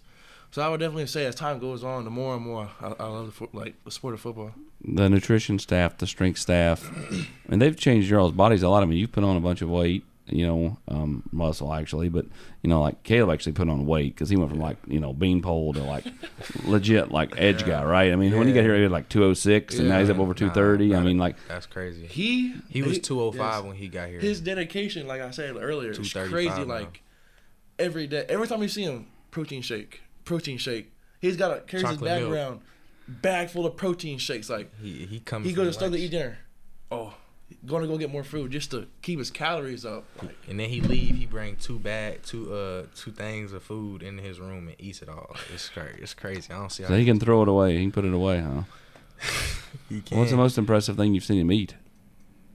So 0.50 0.62
I 0.62 0.68
would 0.68 0.80
definitely 0.80 1.06
say 1.06 1.26
as 1.26 1.36
time 1.36 1.60
goes 1.60 1.84
on, 1.84 2.02
the 2.02 2.10
more 2.10 2.34
and 2.34 2.44
more 2.44 2.68
I, 2.80 2.86
I 2.98 3.06
love 3.06 3.26
the 3.26 3.32
fo- 3.32 3.50
like 3.52 3.76
the 3.84 3.92
sport 3.92 4.14
of 4.14 4.20
football. 4.20 4.50
The 4.82 5.08
nutrition 5.08 5.60
staff, 5.60 5.96
the 5.98 6.08
strength 6.08 6.40
staff, 6.40 6.90
and 7.48 7.62
they've 7.62 7.78
changed 7.78 8.10
your 8.10 8.18
all's 8.18 8.32
bodies 8.32 8.64
a 8.64 8.68
lot. 8.68 8.82
I 8.82 8.86
mean, 8.86 8.98
you've 8.98 9.12
put 9.12 9.22
on 9.22 9.36
a 9.36 9.40
bunch 9.40 9.62
of 9.62 9.70
weight, 9.70 10.04
you 10.28 10.46
know, 10.46 10.76
um, 10.88 11.22
muscle 11.32 11.72
actually, 11.72 12.08
but 12.08 12.26
you 12.62 12.68
know, 12.68 12.80
like 12.80 13.02
Caleb 13.02 13.32
actually 13.34 13.52
put 13.52 13.68
on 13.68 13.86
weight 13.86 14.14
because 14.14 14.28
he 14.28 14.36
went 14.36 14.50
from 14.50 14.60
like 14.60 14.76
you 14.86 15.00
know 15.00 15.12
beanpole 15.12 15.72
to 15.74 15.82
like 15.82 16.04
legit 16.64 17.10
like 17.12 17.32
edge 17.36 17.64
guy, 17.64 17.84
right? 17.84 18.12
I 18.12 18.16
mean, 18.16 18.36
when 18.36 18.46
he 18.48 18.52
got 18.52 18.62
here, 18.62 18.76
he 18.76 18.82
was 18.82 18.90
like 18.92 19.08
206, 19.08 19.78
and 19.78 19.88
now 19.88 20.00
he's 20.00 20.10
up 20.10 20.18
over 20.18 20.34
230. 20.34 20.94
I 20.94 21.00
mean, 21.00 21.18
like 21.18 21.36
that's 21.48 21.66
crazy. 21.66 22.06
He 22.06 22.54
He 22.68 22.82
was 22.82 22.98
205 22.98 23.64
when 23.64 23.76
he 23.76 23.88
got 23.88 24.08
here. 24.08 24.20
His 24.20 24.40
dedication, 24.40 25.06
like 25.06 25.20
I 25.20 25.30
said 25.30 25.56
earlier, 25.56 25.90
is 25.92 26.12
crazy. 26.12 26.48
now. 26.48 26.64
Like 26.64 27.02
every 27.78 28.06
day, 28.06 28.24
every 28.28 28.48
time 28.48 28.62
you 28.62 28.68
see 28.68 28.82
him, 28.82 29.06
protein 29.30 29.62
shake, 29.62 30.02
protein 30.24 30.58
shake. 30.58 30.92
He's 31.20 31.36
got 31.36 31.56
a 31.56 31.60
carries 31.60 31.86
his 31.88 31.98
Chocolate 31.98 32.30
milk. 32.30 32.60
bag 33.08 33.50
full 33.50 33.66
of 33.66 33.76
protein 33.76 34.18
shakes. 34.18 34.50
Like 34.50 34.70
he 34.80 35.06
he 35.06 35.20
comes. 35.20 35.46
he 35.46 35.52
goes 35.52 35.68
to 35.68 35.72
store 35.72 35.90
to 35.90 35.96
eat 35.96 36.10
dinner. 36.10 36.38
Oh, 36.90 37.14
going 37.64 37.82
to 37.82 37.88
go 37.88 37.96
get 37.96 38.10
more 38.10 38.24
food 38.24 38.50
just 38.50 38.70
to 38.72 38.86
keep 39.02 39.18
his 39.18 39.30
calories 39.30 39.84
up. 39.84 40.04
Like, 40.22 40.36
And 40.48 40.58
then 40.58 40.68
he 40.68 40.80
leave. 40.80 41.16
He 41.16 41.26
bring 41.26 41.56
two 41.56 41.78
bag, 41.78 42.22
two 42.22 42.52
uh, 42.52 42.86
two 42.94 43.12
things 43.12 43.52
of 43.52 43.62
food 43.62 44.02
in 44.02 44.18
his 44.18 44.40
room 44.40 44.68
and 44.68 44.76
eats 44.78 45.02
it 45.02 45.08
all. 45.08 45.36
It's 45.52 45.68
crazy. 45.68 45.98
It's 46.00 46.14
crazy. 46.14 46.52
I 46.52 46.58
don't 46.58 46.70
see 46.70 46.82
how 46.82 46.90
so 46.90 46.96
he 46.96 47.04
can 47.04 47.20
throw 47.20 47.42
it 47.42 47.48
away. 47.48 47.76
He 47.76 47.82
can 47.82 47.92
put 47.92 48.04
it 48.04 48.14
away, 48.14 48.40
huh? 48.40 48.62
he 49.88 50.00
can. 50.00 50.18
What's 50.18 50.30
the 50.30 50.36
most 50.36 50.58
impressive 50.58 50.96
thing 50.96 51.14
you've 51.14 51.24
seen 51.24 51.40
him 51.40 51.52
eat? 51.52 51.74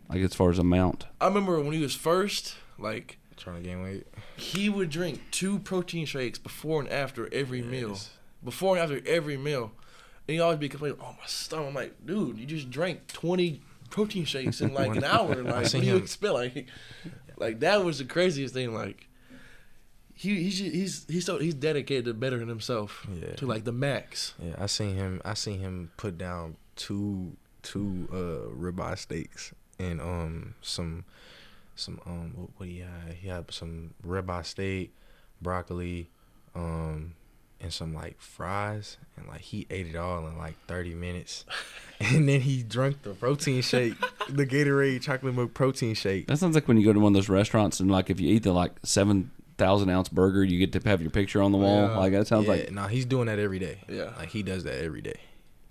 Like 0.10 0.22
as 0.22 0.34
far 0.34 0.50
as 0.50 0.60
amount. 0.60 1.06
I 1.20 1.28
remember 1.28 1.60
when 1.60 1.74
he 1.74 1.82
was 1.82 1.96
first, 1.96 2.56
like 2.78 3.18
trying 3.38 3.62
to 3.64 3.68
gain 3.68 3.82
weight? 3.82 4.08
he 4.38 4.70
would 4.70 4.90
drink 4.90 5.22
two 5.32 5.60
protein 5.60 6.06
shakes 6.06 6.38
before 6.38 6.82
and 6.82 6.90
after 6.90 7.34
every 7.34 7.62
meal. 7.62 7.98
Before 8.44 8.76
and 8.76 8.84
after 8.84 9.08
every 9.08 9.38
meal. 9.38 9.72
And 10.28 10.36
he 10.36 10.40
always 10.40 10.60
be 10.60 10.70
complaining, 10.70 11.00
oh, 11.02 11.16
my 11.20 11.26
stomach. 11.26 11.68
I'm 11.68 11.74
like, 11.74 12.06
dude, 12.06 12.38
you 12.38 12.46
just 12.46 12.70
drank 12.70 13.08
20 13.08 13.62
protein 13.92 14.26
shakes 14.26 14.60
in 14.62 14.74
like 14.82 14.96
an 14.96 15.04
hour. 15.04 15.36
Like, 15.44 15.54
what 15.64 15.72
do 15.72 15.78
you 15.80 15.96
him- 15.98 16.04
expect? 16.04 16.34
Like, 16.34 16.68
like, 17.38 17.60
that 17.60 17.84
was 17.86 18.00
the 18.00 18.06
craziest 18.06 18.54
thing. 18.56 18.74
Like, 18.74 19.08
he, 20.16 20.44
he's, 20.44 20.58
he's, 20.60 21.06
he's 21.08 21.26
so, 21.26 21.38
he's 21.40 21.54
dedicated 21.54 22.06
to 22.06 22.14
bettering 22.14 22.48
himself 22.48 23.08
Yeah. 23.14 23.34
to 23.36 23.46
like 23.46 23.64
the 23.64 23.72
max. 23.72 24.34
Yeah, 24.42 24.56
I 24.58 24.66
seen 24.68 24.96
him. 24.96 25.22
I 25.26 25.34
seen 25.36 25.60
him 25.60 25.92
put 25.98 26.18
down 26.18 26.58
two 26.76 27.36
two 27.64 28.08
uh 28.12 28.50
ribeye 28.56 28.98
steaks 28.98 29.54
and 29.78 30.02
um 30.02 30.56
some 30.64 31.06
some 31.76 32.00
um 32.08 32.34
what, 32.36 32.50
what 32.58 32.70
he 32.70 32.80
had? 32.80 33.14
He 33.20 33.28
had 33.28 33.52
some 33.52 33.94
ribeye 34.06 34.46
steak, 34.46 34.94
broccoli, 35.42 36.10
um 36.56 37.14
and 37.62 37.72
some 37.72 37.94
like 37.94 38.20
fries 38.20 38.98
and 39.18 39.28
like 39.28 39.42
he 39.42 39.68
ate 39.70 39.88
it 39.88 39.96
all 39.96 40.26
in 40.28 40.38
like 40.38 40.56
30 40.68 40.94
minutes 40.96 41.46
and 42.00 42.28
then 42.28 42.42
he 42.42 42.64
drank 42.64 43.02
the 43.04 43.12
protein 43.12 43.62
shake 43.62 43.94
the 44.30 44.46
gatorade 44.46 45.02
chocolate 45.02 45.36
milk 45.36 45.54
protein 45.54 45.94
shake 45.94 46.28
That 46.28 46.38
sounds 46.38 46.56
like 46.56 46.68
when 46.68 46.78
you 46.78 46.86
go 46.86 46.94
to 46.94 47.00
one 47.00 47.12
of 47.12 47.16
those 47.16 47.30
restaurants 47.30 47.80
and 47.80 47.92
like 47.92 48.10
if 48.10 48.20
you 48.20 48.30
eat 48.34 48.44
the 48.44 48.52
like 48.52 48.72
seven 48.84 49.32
thousand 49.58 49.90
ounce 49.92 50.10
burger, 50.10 50.44
you 50.44 50.58
get 50.58 50.72
to 50.82 50.90
have 50.90 51.02
your 51.02 51.12
picture 51.12 51.40
on 51.40 51.52
the 51.52 51.58
wall. 51.60 51.82
Yeah. 51.88 51.98
Like 51.98 52.14
that 52.14 52.26
sounds 52.26 52.46
yeah, 52.48 52.52
like 52.52 52.72
no 52.72 52.88
he's 52.88 53.06
doing 53.06 53.28
that 53.28 53.38
every 53.38 53.60
day 53.60 53.80
Yeah. 53.88 54.12
like 54.18 54.30
he 54.30 54.42
does 54.42 54.64
that 54.64 54.84
every 54.84 55.02
day 55.02 55.20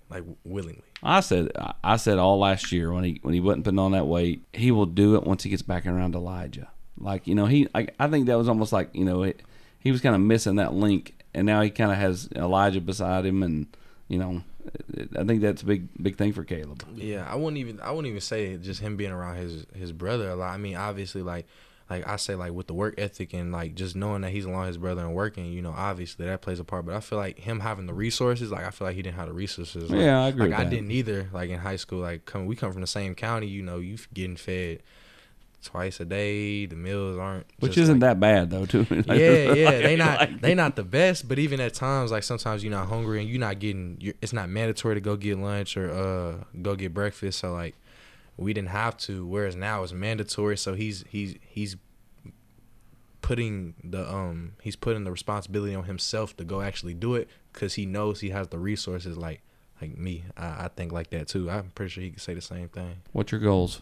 like 0.09 0.23
willingly 0.45 0.83
I 1.03 1.19
said. 1.21 1.51
I 1.83 1.97
said 1.97 2.19
all 2.19 2.37
last 2.39 2.71
year 2.71 2.91
when 2.93 3.03
he 3.03 3.19
when 3.23 3.33
he 3.33 3.39
wasn't 3.39 3.65
putting 3.65 3.79
on 3.79 3.91
that 3.93 4.05
weight, 4.05 4.43
he 4.53 4.71
will 4.71 4.85
do 4.85 5.15
it 5.15 5.23
once 5.23 5.43
he 5.43 5.49
gets 5.49 5.63
back 5.63 5.85
around 5.87 6.13
Elijah. 6.15 6.69
Like 6.97 7.25
you 7.27 7.33
know, 7.35 7.47
he 7.47 7.67
I, 7.73 7.87
I 7.99 8.07
think 8.07 8.27
that 8.27 8.37
was 8.37 8.47
almost 8.47 8.71
like 8.71 8.91
you 8.93 9.03
know 9.03 9.23
it, 9.23 9.41
he 9.79 9.91
was 9.91 9.99
kind 9.99 10.13
of 10.15 10.21
missing 10.21 10.55
that 10.57 10.73
link, 10.73 11.20
and 11.33 11.45
now 11.45 11.61
he 11.61 11.69
kind 11.69 11.91
of 11.91 11.97
has 11.97 12.29
Elijah 12.35 12.81
beside 12.81 13.25
him, 13.25 13.43
and 13.43 13.67
you 14.07 14.19
know, 14.19 14.43
I 15.17 15.23
think 15.23 15.41
that's 15.41 15.61
a 15.61 15.65
big 15.65 15.87
big 16.01 16.17
thing 16.17 16.33
for 16.33 16.43
Caleb. 16.43 16.83
Yeah, 16.95 17.25
I 17.29 17.35
wouldn't 17.35 17.57
even 17.57 17.79
I 17.81 17.91
wouldn't 17.91 18.07
even 18.07 18.21
say 18.21 18.57
just 18.57 18.81
him 18.81 18.97
being 18.97 19.11
around 19.11 19.37
his 19.37 19.65
his 19.75 19.91
brother 19.91 20.29
a 20.29 20.35
lot. 20.35 20.53
I 20.53 20.57
mean, 20.57 20.75
obviously 20.75 21.21
like 21.21 21.47
like 21.89 22.07
I 22.07 22.15
say 22.15 22.35
like 22.35 22.53
with 22.53 22.67
the 22.67 22.73
work 22.73 22.95
ethic 22.97 23.33
and 23.33 23.51
like 23.51 23.75
just 23.75 23.95
knowing 23.97 24.21
that 24.21 24.29
he's 24.31 24.45
along 24.45 24.67
his 24.67 24.77
brother 24.77 25.01
and 25.01 25.13
working, 25.13 25.45
you 25.51 25.61
know, 25.61 25.73
obviously 25.75 26.25
that 26.25 26.41
plays 26.41 26.59
a 26.59 26.63
part. 26.63 26.85
But 26.85 26.95
I 26.95 26.99
feel 27.01 27.17
like 27.19 27.39
him 27.39 27.59
having 27.59 27.85
the 27.85 27.93
resources, 27.93 28.49
like 28.51 28.65
I 28.65 28.69
feel 28.69 28.87
like 28.87 28.95
he 28.95 29.01
didn't 29.01 29.17
have 29.17 29.27
the 29.27 29.33
resources. 29.33 29.89
Like, 29.91 29.99
Yeah, 29.99 30.23
I 30.23 30.27
agree 30.29 30.49
Like 30.49 30.59
I 30.59 30.63
that. 30.63 30.69
didn't 30.69 30.91
either. 30.91 31.29
Like 31.33 31.49
in 31.49 31.59
high 31.59 31.75
school, 31.75 31.99
like 31.99 32.25
come 32.25 32.45
we 32.45 32.55
come 32.55 32.71
from 32.71 32.79
the 32.81 32.87
same 32.87 33.13
county, 33.15 33.47
you 33.47 33.61
know, 33.61 33.79
you 33.79 33.97
getting 34.13 34.37
fed 34.37 34.83
twice 35.63 35.99
a 35.99 36.05
day. 36.05 36.65
The 36.65 36.75
meals 36.75 37.17
aren't 37.17 37.45
Which 37.59 37.77
isn't 37.77 37.99
like, 37.99 38.01
that 38.01 38.19
bad 38.19 38.49
though, 38.49 38.65
too. 38.65 38.85
yeah, 38.89 39.53
yeah, 39.53 39.71
they 39.81 39.95
not 39.95 40.19
Like- 40.19 40.41
they 40.41 40.55
not 40.55 40.75
the 40.75 40.83
best, 40.83 41.27
but 41.27 41.39
even 41.39 41.59
at 41.59 41.73
times, 41.73 42.11
like 42.11 42.23
sometimes 42.23 42.63
you're 42.63 42.71
not 42.71 42.87
hungry 42.87 43.21
and 43.21 43.29
you're 43.29 43.39
not 43.39 43.59
getting. 43.59 43.97
You're, 43.99 44.15
it's 44.21 44.33
not 44.33 44.49
mandatory 44.49 44.95
to 44.95 45.01
go 45.01 45.15
get 45.15 45.37
lunch 45.37 45.77
or 45.77 45.91
uh 45.91 46.43
go 46.61 46.75
get 46.75 46.93
breakfast. 46.93 47.39
So 47.39 47.53
like, 47.53 47.75
we 48.37 48.53
didn't 48.53 48.69
have 48.69 48.97
to. 48.97 49.25
Whereas 49.25 49.55
now 49.55 49.83
it's 49.83 49.93
mandatory. 49.93 50.57
So 50.57 50.73
he's 50.73 51.05
he's 51.09 51.35
he's 51.41 51.77
putting 53.21 53.75
the 53.83 54.11
um 54.11 54.53
he's 54.61 54.75
putting 54.75 55.03
the 55.03 55.11
responsibility 55.11 55.75
on 55.75 55.83
himself 55.83 56.35
to 56.37 56.43
go 56.43 56.61
actually 56.61 56.93
do 56.93 57.15
it 57.15 57.29
because 57.53 57.75
he 57.75 57.85
knows 57.85 58.19
he 58.21 58.29
has 58.29 58.47
the 58.49 58.57
resources. 58.59 59.17
Like 59.17 59.41
like 59.81 59.97
me, 59.97 60.23
I, 60.37 60.65
I 60.65 60.69
think 60.75 60.91
like 60.91 61.09
that 61.11 61.27
too. 61.27 61.49
I'm 61.49 61.71
pretty 61.75 61.91
sure 61.91 62.03
he 62.03 62.11
could 62.11 62.21
say 62.21 62.33
the 62.33 62.41
same 62.41 62.69
thing. 62.69 62.97
What's 63.11 63.31
your 63.31 63.41
goals? 63.41 63.81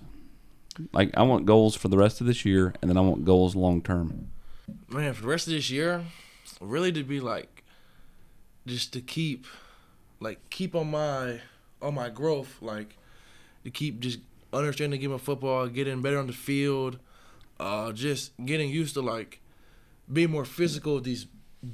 Like 0.94 1.12
I 1.16 1.24
want 1.24 1.46
goals 1.46 1.76
for 1.76 1.88
the 1.88 1.98
rest 1.98 2.22
of 2.22 2.28
this 2.28 2.46
year, 2.46 2.74
and 2.82 2.90
then 2.90 2.98
I 2.98 3.02
want 3.02 3.26
goals 3.26 3.56
long 3.56 3.82
term. 3.82 4.30
Man, 4.88 5.14
for 5.14 5.22
the 5.24 5.28
rest 5.28 5.48
of 5.48 5.54
this 5.54 5.70
year, 5.70 6.06
really 6.62 6.92
to 6.92 7.04
be 7.04 7.20
like, 7.20 7.64
just 8.66 8.94
to 8.94 9.02
keep, 9.02 9.46
like, 10.20 10.50
keep 10.50 10.76
on 10.76 10.92
my, 10.92 11.42
on 11.82 11.96
my 11.96 12.10
growth, 12.10 12.58
like, 12.62 12.98
to 13.64 13.72
keep 13.72 14.00
just 14.00 14.20
understanding 14.54 15.00
the 15.00 15.06
game 15.06 15.12
of 15.12 15.22
football, 15.22 15.68
getting 15.68 16.02
better 16.02 16.20
on 16.20 16.28
the 16.28 16.34
field, 16.34 17.00
uh, 17.60 17.92
just 17.92 18.32
getting 18.46 18.70
used 18.70 18.94
to 18.94 19.02
like, 19.02 19.42
being 20.12 20.32
more 20.32 20.46
physical 20.46 20.96
with 20.96 21.04
these 21.04 21.28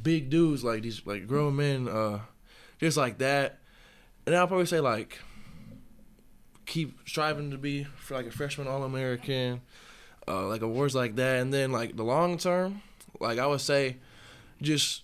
big 0.04 0.30
dudes, 0.30 0.64
like 0.64 0.82
these 0.82 1.06
like 1.06 1.28
grown 1.28 1.56
men, 1.56 1.88
uh, 1.88 2.20
just 2.80 2.98
like 2.98 3.18
that. 3.20 3.60
And 4.26 4.36
I'll 4.36 4.48
probably 4.48 4.66
say 4.66 4.80
like, 4.80 5.20
keep 6.66 6.98
striving 7.08 7.52
to 7.52 7.58
be 7.58 7.84
for 7.84 8.16
like 8.16 8.26
a 8.26 8.32
freshman 8.32 8.68
All 8.68 8.84
American, 8.84 9.62
uh, 10.28 10.48
like 10.48 10.62
awards 10.62 10.96
like 10.96 11.16
that, 11.16 11.42
and 11.42 11.54
then 11.54 11.72
like 11.72 11.96
the 11.96 12.04
long 12.04 12.38
term, 12.38 12.82
like 13.20 13.40
I 13.40 13.48
would 13.48 13.62
say, 13.62 13.98
just 14.62 15.04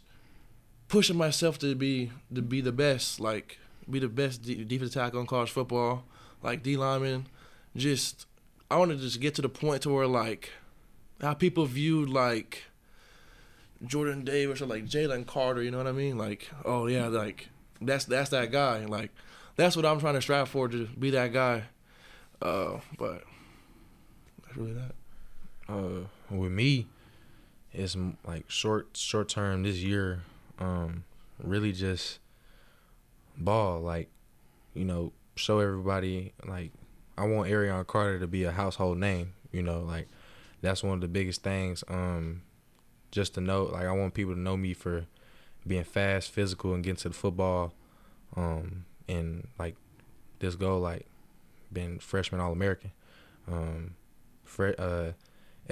pushing 0.87 1.17
myself 1.17 1.57
to 1.59 1.73
be 1.75 2.11
to 2.33 2.41
be 2.41 2.61
the 2.61 2.71
best, 2.71 3.19
like 3.19 3.59
be 3.89 3.99
the 3.99 4.09
best 4.09 4.43
de- 4.43 4.63
defensive 4.63 4.93
tackle 4.93 5.21
in 5.21 5.27
college 5.27 5.51
football, 5.51 6.03
like 6.41 6.63
D 6.63 6.77
lineman. 6.77 7.27
Just 7.75 8.25
I 8.69 8.77
want 8.77 8.91
to 8.91 8.97
just 8.97 9.19
get 9.19 9.35
to 9.35 9.41
the 9.41 9.49
point 9.49 9.83
to 9.83 9.89
where 9.89 10.07
like 10.07 10.51
how 11.21 11.33
people 11.33 11.65
viewed 11.65 12.09
like 12.09 12.63
Jordan 13.85 14.23
Davis 14.23 14.61
or 14.61 14.65
like 14.65 14.85
Jalen 14.85 15.25
Carter, 15.25 15.61
you 15.61 15.71
know 15.71 15.77
what 15.77 15.87
I 15.87 15.91
mean? 15.91 16.17
Like, 16.17 16.49
oh 16.65 16.87
yeah, 16.87 17.07
like 17.07 17.49
that's 17.81 18.05
that's 18.05 18.29
that 18.29 18.51
guy. 18.51 18.85
Like 18.85 19.11
that's 19.61 19.75
what 19.75 19.85
I'm 19.85 19.99
trying 19.99 20.15
to 20.15 20.21
strive 20.21 20.49
for 20.49 20.67
to 20.67 20.87
be 20.87 21.11
that 21.11 21.31
guy. 21.31 21.63
Uh, 22.41 22.79
but 22.97 23.23
that's 24.43 24.57
really 24.57 24.73
that. 24.73 24.91
uh 25.69 26.05
with 26.31 26.51
me 26.51 26.87
it's 27.71 27.95
like 28.25 28.49
short 28.49 28.97
short 28.97 29.29
term 29.29 29.61
this 29.63 29.77
year 29.77 30.21
um 30.59 31.03
really 31.43 31.71
just 31.71 32.19
ball 33.37 33.79
like 33.79 34.09
you 34.73 34.83
know 34.83 35.13
show 35.35 35.59
everybody 35.59 36.33
like 36.45 36.71
i 37.17 37.23
want 37.25 37.49
arion 37.49 37.85
carter 37.85 38.19
to 38.19 38.27
be 38.27 38.43
a 38.43 38.51
household 38.51 38.97
name 38.97 39.33
you 39.51 39.61
know 39.61 39.79
like 39.81 40.07
that's 40.61 40.83
one 40.83 40.95
of 40.95 41.01
the 41.01 41.07
biggest 41.07 41.43
things 41.43 41.83
um 41.87 42.41
just 43.11 43.35
to 43.35 43.41
know 43.41 43.63
like 43.65 43.85
i 43.85 43.91
want 43.91 44.13
people 44.13 44.33
to 44.33 44.39
know 44.39 44.57
me 44.57 44.73
for 44.73 45.05
being 45.65 45.83
fast 45.83 46.31
physical 46.31 46.73
and 46.73 46.83
getting 46.83 46.97
to 46.97 47.09
the 47.09 47.15
football 47.15 47.73
um 48.35 48.83
and 49.11 49.47
like 49.59 49.75
this 50.39 50.55
goal 50.55 50.79
like 50.79 51.05
been 51.71 51.99
freshman 51.99 52.41
all-american 52.41 52.91
um 53.47 53.95
fre- 54.43 54.77
uh 54.77 55.11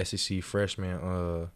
SEC 0.04 0.42
freshman 0.44 0.96
uh 1.00 1.48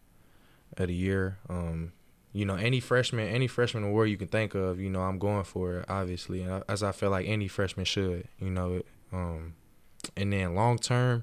of 0.76 0.88
the 0.88 0.94
year. 0.94 1.38
Um, 1.48 1.92
you 2.32 2.44
know, 2.44 2.56
any 2.56 2.80
freshman, 2.80 3.28
any 3.28 3.46
freshman 3.46 3.84
award 3.84 4.10
you 4.10 4.16
can 4.16 4.26
think 4.26 4.56
of, 4.56 4.80
you 4.80 4.90
know, 4.90 5.02
I'm 5.02 5.20
going 5.20 5.44
for 5.44 5.78
it, 5.78 5.84
obviously, 5.88 6.42
and 6.42 6.52
I- 6.54 6.62
as 6.68 6.82
I 6.82 6.90
feel 6.90 7.10
like 7.10 7.28
any 7.28 7.46
freshman 7.46 7.84
should, 7.86 8.26
you 8.40 8.50
know. 8.50 8.82
Um, 9.12 9.54
and 10.16 10.32
then 10.32 10.56
long 10.56 10.78
term, 10.78 11.22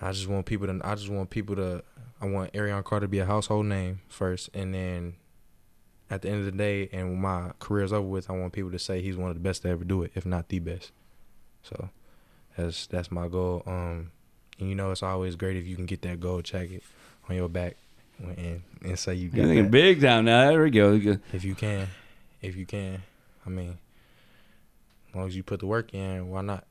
I 0.00 0.12
just 0.12 0.28
want 0.28 0.46
people 0.46 0.68
to, 0.68 0.80
I 0.84 0.94
just 0.94 1.08
want 1.08 1.30
people 1.30 1.56
to, 1.56 1.82
I 2.20 2.26
want 2.26 2.50
Arion 2.54 2.82
Carter 2.84 3.06
to 3.06 3.08
be 3.08 3.18
a 3.18 3.26
household 3.26 3.66
name 3.66 4.00
first, 4.08 4.50
and 4.54 4.72
then 4.72 5.16
at 6.10 6.22
the 6.22 6.28
end 6.28 6.38
of 6.40 6.44
the 6.46 6.52
day, 6.52 6.88
and 6.92 7.08
when 7.10 7.20
my 7.20 7.50
career's 7.58 7.92
over 7.92 8.06
with, 8.06 8.30
I 8.30 8.32
want 8.34 8.52
people 8.52 8.70
to 8.70 8.78
say 8.78 9.02
he's 9.02 9.16
one 9.16 9.28
of 9.30 9.34
the 9.36 9.40
best 9.40 9.62
to 9.62 9.68
ever 9.68 9.84
do 9.84 10.02
it, 10.02 10.12
if 10.14 10.24
not 10.24 10.48
the 10.48 10.58
best. 10.60 10.92
So 11.62 11.88
that's 12.56 12.86
that's 12.86 13.10
my 13.10 13.28
goal. 13.28 13.62
Um, 13.66 14.12
And 14.58 14.68
you 14.68 14.74
know 14.74 14.90
it's 14.92 15.02
always 15.02 15.36
great 15.36 15.56
if 15.56 15.66
you 15.66 15.76
can 15.76 15.86
get 15.86 16.02
that 16.02 16.20
gold 16.20 16.44
jacket 16.44 16.82
on 17.28 17.36
your 17.36 17.48
back 17.48 17.76
and, 18.18 18.62
and 18.82 18.98
say 18.98 19.14
you 19.14 19.28
got 19.28 19.46
You're 19.48 19.64
that. 19.64 19.70
big 19.70 20.00
time 20.00 20.24
now. 20.26 20.48
There 20.48 20.62
we 20.62 20.70
go. 20.70 20.92
If 21.32 21.44
you 21.44 21.54
can, 21.54 21.88
if 22.40 22.56
you 22.56 22.64
can, 22.66 23.02
I 23.44 23.50
mean, 23.50 23.76
as 25.10 25.14
long 25.16 25.26
as 25.26 25.36
you 25.36 25.42
put 25.42 25.60
the 25.60 25.66
work 25.66 25.92
in, 25.92 26.28
why 26.30 26.40
not? 26.42 26.64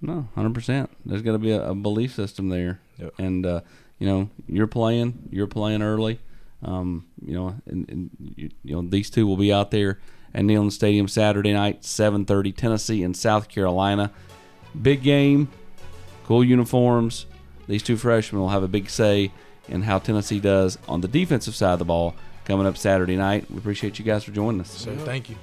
No, 0.00 0.28
hundred 0.34 0.54
percent. 0.54 0.90
There's 1.04 1.22
got 1.22 1.32
to 1.32 1.38
be 1.38 1.52
a, 1.52 1.70
a 1.70 1.74
belief 1.74 2.14
system 2.14 2.48
there, 2.48 2.80
Yep. 2.98 3.14
and 3.18 3.46
uh, 3.46 3.60
you 3.98 4.06
know 4.06 4.30
you're 4.48 4.66
playing. 4.66 5.28
You're 5.30 5.46
playing 5.46 5.82
early. 5.82 6.20
Um, 6.62 7.06
you 7.24 7.34
know, 7.34 7.54
and, 7.66 7.88
and 7.90 8.10
you, 8.18 8.50
you 8.64 8.74
know 8.74 8.88
these 8.88 9.10
two 9.10 9.26
will 9.26 9.36
be 9.36 9.52
out 9.52 9.70
there 9.70 10.00
at 10.34 10.42
Neyland 10.42 10.72
Stadium 10.72 11.08
Saturday 11.08 11.52
night, 11.52 11.84
seven 11.84 12.24
thirty. 12.24 12.52
Tennessee 12.52 13.02
and 13.02 13.16
South 13.16 13.48
Carolina. 13.48 14.10
Big 14.80 15.02
game, 15.02 15.48
cool 16.24 16.44
uniforms. 16.44 17.26
These 17.68 17.82
two 17.82 17.96
freshmen 17.96 18.40
will 18.40 18.50
have 18.50 18.62
a 18.62 18.68
big 18.68 18.88
say 18.88 19.32
in 19.68 19.82
how 19.82 19.98
Tennessee 19.98 20.40
does 20.40 20.78
on 20.88 21.00
the 21.00 21.08
defensive 21.08 21.54
side 21.54 21.72
of 21.72 21.78
the 21.78 21.84
ball 21.84 22.14
coming 22.44 22.66
up 22.66 22.76
Saturday 22.76 23.16
night. 23.16 23.50
We 23.50 23.58
appreciate 23.58 23.98
you 23.98 24.04
guys 24.04 24.24
for 24.24 24.30
joining 24.30 24.60
us. 24.60 24.70
So 24.70 24.96
thank 24.98 25.28
you. 25.28 25.36